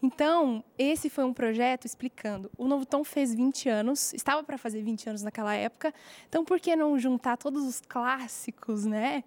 Então, 0.03 0.65
esse 0.79 1.11
foi 1.11 1.25
um 1.25 1.33
projeto 1.35 1.85
explicando. 1.85 2.51
O 2.57 2.67
Novo 2.67 2.87
Tom 2.87 3.05
fez 3.05 3.35
20 3.35 3.69
anos, 3.69 4.15
estava 4.15 4.43
para 4.43 4.57
fazer 4.57 4.83
20 4.83 5.09
anos 5.11 5.23
naquela 5.23 5.55
época, 5.55 5.93
então 6.29 6.43
por 6.45 6.59
que 6.59 6.75
não 6.75 6.99
juntar 6.99 7.37
todos 7.37 7.65
os 7.65 7.81
clássicos, 7.87 8.87
né? 8.87 9.23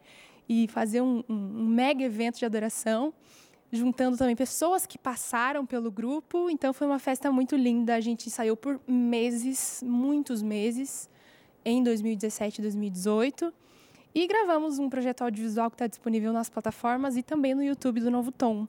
E 0.50 0.68
fazer 0.68 1.02
um, 1.02 1.24
um- 1.30 1.34
um 1.62 1.68
mega 1.68 2.04
evento 2.04 2.40
de 2.40 2.46
adoração, 2.46 3.14
juntando 3.72 4.18
também 4.18 4.36
pessoas 4.36 4.86
que 4.88 4.98
passaram 4.98 5.64
pelo 5.66 5.92
grupo. 5.92 6.50
Então 6.50 6.74
foi 6.74 6.88
uma 6.88 7.00
festa 7.00 7.32
muito 7.32 7.56
linda, 7.56 7.94
a 7.96 8.02
gente 8.02 8.26
ensaiou 8.28 8.58
por 8.58 8.80
meses, 8.88 9.84
muitos 9.86 10.42
meses 10.42 11.08
em 11.64 11.84
2017 11.84 12.60
e 12.60 12.62
2018. 12.64 13.54
E 14.16 14.28
gravamos 14.28 14.80
um 14.80 14.90
projeto 14.90 15.22
audiovisual 15.24 15.70
que 15.70 15.76
está 15.76 15.88
disponível 15.88 16.34
nas 16.34 16.50
plataformas 16.50 17.16
e 17.16 17.24
também 17.24 17.54
no 17.56 17.64
YouTube 17.64 18.00
do 18.00 18.12
Novo 18.12 18.32
Tom. 18.32 18.68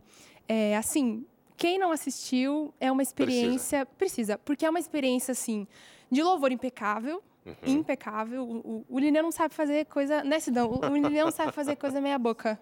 É, 0.49 0.77
assim, 0.77 1.25
quem 1.57 1.79
não 1.79 1.93
assistiu 1.93 2.73
é 2.81 2.91
uma 2.91 3.03
experiência. 3.03 3.87
Precisa. 3.99 4.39
porque 4.39 4.67
é 4.67 4.71
uma 4.71 4.79
experiência, 4.79 5.33
assim, 5.33 5.67
de 6.11 6.23
louvor 6.23 6.53
impecável. 6.53 7.23
Uhum. 7.45 7.55
Impecável. 7.67 8.43
O, 8.43 8.85
o, 8.89 8.97
o 8.97 9.01
não 9.01 9.31
sabe 9.31 9.55
fazer 9.55 9.85
coisa. 9.87 10.25
Né, 10.25 10.41
Sidão? 10.41 10.71
O, 10.71 10.79
o 10.79 10.95
Lineu 10.95 11.27
não 11.27 11.33
sabe 11.33 11.53
fazer 11.53 11.77
coisa 11.77 12.01
meia-boca. 12.01 12.59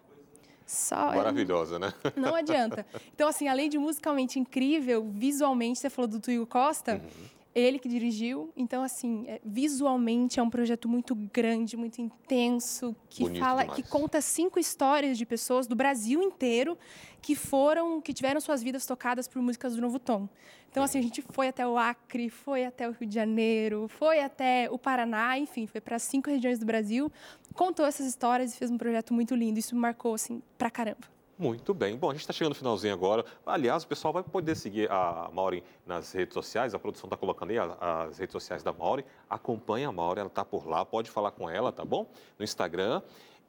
Só. 0.66 1.14
Maravilhosa, 1.14 1.78
né? 1.78 1.92
Não 2.16 2.34
adianta. 2.34 2.86
Então, 3.14 3.28
assim, 3.28 3.48
além 3.48 3.68
de 3.68 3.78
musicalmente 3.78 4.38
incrível, 4.38 5.08
visualmente, 5.10 5.78
você 5.78 5.90
falou 5.90 6.08
do 6.08 6.20
Tuio 6.20 6.46
Costa, 6.46 6.94
Uhum. 6.94 7.41
Ele 7.54 7.78
que 7.78 7.88
dirigiu. 7.88 8.50
Então, 8.56 8.82
assim, 8.82 9.24
é, 9.26 9.40
visualmente 9.44 10.40
é 10.40 10.42
um 10.42 10.50
projeto 10.50 10.88
muito 10.88 11.14
grande, 11.14 11.76
muito 11.76 12.00
intenso, 12.00 12.96
que 13.08 13.24
Bonito 13.24 13.40
fala, 13.40 13.62
demais. 13.62 13.82
que 13.82 13.88
conta 13.88 14.20
cinco 14.20 14.58
histórias 14.58 15.18
de 15.18 15.26
pessoas 15.26 15.66
do 15.66 15.76
Brasil 15.76 16.22
inteiro 16.22 16.78
que 17.20 17.34
foram, 17.36 18.00
que 18.00 18.12
tiveram 18.12 18.40
suas 18.40 18.62
vidas 18.62 18.84
tocadas 18.86 19.28
por 19.28 19.40
músicas 19.40 19.76
do 19.76 19.82
Novo 19.82 19.98
Tom. 19.98 20.28
Então, 20.70 20.82
assim, 20.82 20.98
a 20.98 21.02
gente 21.02 21.22
foi 21.30 21.48
até 21.48 21.66
o 21.66 21.76
Acre, 21.76 22.30
foi 22.30 22.64
até 22.64 22.88
o 22.88 22.92
Rio 22.92 23.06
de 23.06 23.14
Janeiro, 23.14 23.88
foi 23.88 24.20
até 24.20 24.68
o 24.70 24.78
Paraná, 24.78 25.38
enfim, 25.38 25.66
foi 25.66 25.82
para 25.82 25.98
cinco 25.98 26.30
regiões 26.30 26.58
do 26.58 26.64
Brasil, 26.64 27.12
contou 27.54 27.84
essas 27.84 28.06
histórias 28.06 28.54
e 28.54 28.56
fez 28.56 28.70
um 28.70 28.78
projeto 28.78 29.12
muito 29.12 29.34
lindo. 29.34 29.58
Isso 29.58 29.74
me 29.74 29.80
marcou, 29.82 30.14
assim, 30.14 30.42
pra 30.56 30.70
caramba. 30.70 31.11
Muito 31.38 31.72
bem. 31.74 31.96
Bom, 31.96 32.10
a 32.10 32.12
gente 32.12 32.20
está 32.20 32.32
chegando 32.32 32.50
no 32.50 32.54
finalzinho 32.54 32.92
agora. 32.92 33.24
Aliás, 33.44 33.82
o 33.82 33.86
pessoal 33.88 34.12
vai 34.12 34.22
poder 34.22 34.54
seguir 34.54 34.90
a 34.90 35.30
Maureen 35.32 35.62
nas 35.86 36.12
redes 36.12 36.34
sociais. 36.34 36.74
A 36.74 36.78
produção 36.78 37.08
está 37.08 37.16
colocando 37.16 37.50
aí 37.50 37.58
as 37.58 38.18
redes 38.18 38.32
sociais 38.32 38.62
da 38.62 38.72
Maureen. 38.72 39.04
Acompanhe 39.28 39.84
a 39.84 39.92
Maureen, 39.92 40.20
ela 40.20 40.28
está 40.28 40.44
por 40.44 40.68
lá. 40.68 40.84
Pode 40.84 41.10
falar 41.10 41.30
com 41.32 41.48
ela, 41.48 41.72
tá 41.72 41.84
bom? 41.84 42.06
No 42.38 42.44
Instagram. 42.44 43.02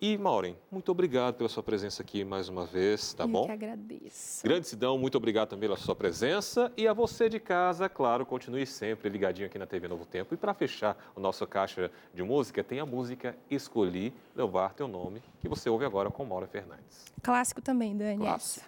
E, 0.06 0.18
Maureen, 0.18 0.58
muito 0.70 0.92
obrigado 0.92 1.36
pela 1.36 1.48
sua 1.48 1.64
presença 1.64 2.04
aqui 2.04 2.26
mais 2.26 2.50
uma 2.50 2.66
vez, 2.66 3.14
tá 3.14 3.24
Eu 3.24 3.28
bom? 3.30 3.46
que 3.46 3.54
agradeço. 3.54 4.44
Grande 4.44 4.68
Sidão, 4.68 4.98
muito 4.98 5.16
obrigado 5.16 5.48
também 5.48 5.70
pela 5.70 5.80
sua 5.80 5.96
presença. 5.96 6.70
E 6.76 6.86
a 6.86 6.92
você 6.92 7.30
de 7.30 7.40
casa, 7.40 7.88
claro, 7.88 8.26
continue 8.26 8.66
sempre 8.66 9.08
ligadinho 9.08 9.48
aqui 9.48 9.58
na 9.58 9.66
TV 9.66 9.88
Novo 9.88 10.06
Tempo. 10.06 10.34
E 10.34 10.38
para 10.38 10.54
fechar 10.54 10.98
o 11.16 11.22
nosso 11.22 11.48
caixa 11.48 11.90
de 12.14 12.22
música, 12.22 12.62
tem 12.62 12.82
a 12.82 12.86
música 12.86 13.34
Escolhi 13.50 14.14
Levar 14.36 14.74
Teu 14.74 14.90
Nome, 14.90 15.24
que 15.40 15.48
você 15.48 15.70
ouve 15.70 15.86
agora 15.86 16.12
com 16.12 16.26
Maura 16.26 16.48
Fernandes. 16.48 17.06
Clássico 17.22 17.62
também, 17.62 17.96
Dani. 17.96 18.18
Clássico. 18.18 18.66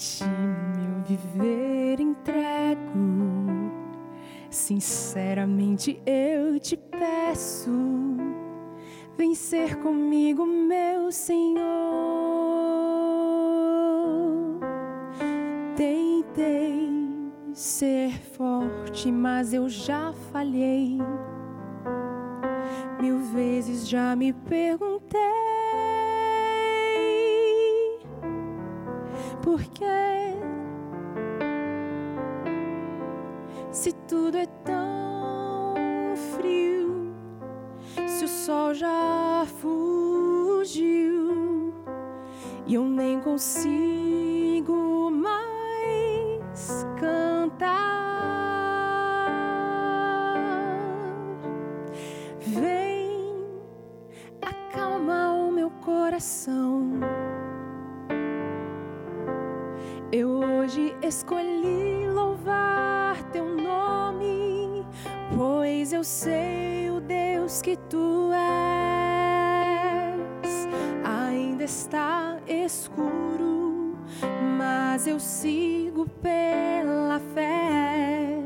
Ti 0.00 0.24
meu 0.24 1.02
viver 1.04 2.00
entrego. 2.00 3.70
Sinceramente 4.48 6.00
eu 6.06 6.58
te 6.58 6.74
peço, 6.74 7.70
vem 9.18 9.34
ser 9.34 9.76
comigo, 9.76 10.46
meu 10.46 11.12
Senhor. 11.12 11.60
Tentei 15.76 16.88
ser 17.52 18.18
forte, 18.32 19.12
mas 19.12 19.52
eu 19.52 19.68
já 19.68 20.14
falhei. 20.32 20.96
Mil 22.98 23.18
vezes 23.18 23.86
já 23.86 24.16
me 24.16 24.32
perguntei 24.32 24.99
por 29.50 29.64
quê? 29.70 29.84
Se 33.72 33.92
tudo 34.06 34.38
é 34.38 34.46
tão 34.46 35.74
frio, 36.34 37.12
se 38.06 38.24
o 38.26 38.28
sol 38.28 38.74
já 38.74 39.44
fugiu 39.60 40.94
e 42.64 42.74
eu 42.74 42.84
nem 42.84 43.18
consigo 43.18 43.69
tu 67.88 68.30
és. 68.32 68.40
Ainda 71.04 71.64
está 71.64 72.38
escuro, 72.46 73.96
mas 74.58 75.06
eu 75.06 75.18
sigo 75.18 76.06
pela 76.22 77.20
fé. 77.34 78.38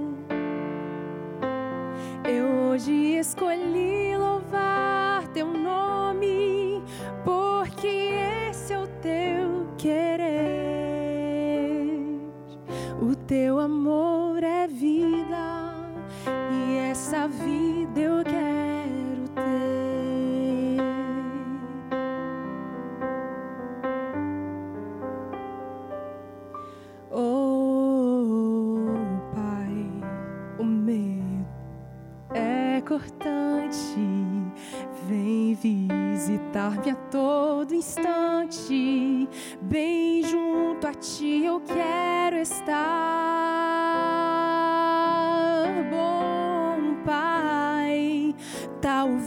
Eu 2.27 2.71
hoje 2.71 3.19
escolhi 3.19 4.17
louvar 4.17 5.29
teu 5.29 5.47
nome, 5.47 6.83
porque 7.25 8.13
esse 8.49 8.73
é 8.73 8.79
o 8.79 8.87
teu 8.87 9.67
querer. 9.77 10.35
O 13.01 13.15
teu 13.15 13.59
amor 13.59 14.43
é 14.43 14.67
vida, 14.67 15.75
e 16.51 16.79
essa 16.79 17.29
vida 17.29 17.84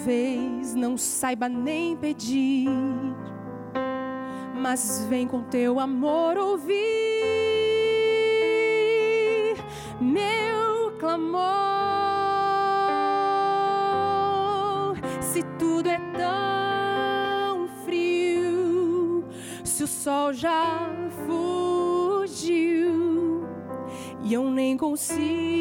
talvez 0.07 0.73
não 0.73 0.95
saiba 0.97 1.49
nem 1.49 1.97
pedir, 1.97 2.69
mas 4.55 5.05
vem 5.09 5.27
com 5.27 5.43
teu 5.43 5.81
amor 5.81 6.37
ouvir 6.37 6.77
meu 9.99 10.93
clamor. 10.97 11.43
Se 15.19 15.43
tudo 15.59 15.89
é 15.89 15.99
tão 16.17 17.67
frio, 17.83 19.25
se 19.65 19.83
o 19.83 19.87
sol 19.87 20.31
já 20.31 20.89
fugiu 21.25 22.55
e 24.23 24.33
eu 24.33 24.49
nem 24.49 24.77
consigo 24.77 25.56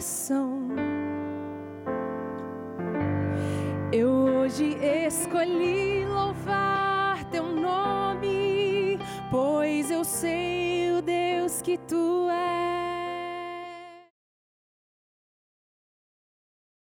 coração. 0.00 0.68
Eu 3.92 4.08
hoje 4.08 4.78
escolhi 5.06 6.06
louvar 6.06 7.24
teu 7.24 7.44
nome, 7.44 8.98
pois 9.30 9.90
eu 9.90 10.02
sei 10.02 10.92
o 10.92 11.02
Deus 11.02 11.60
que 11.60 11.76
tu. 11.76 12.09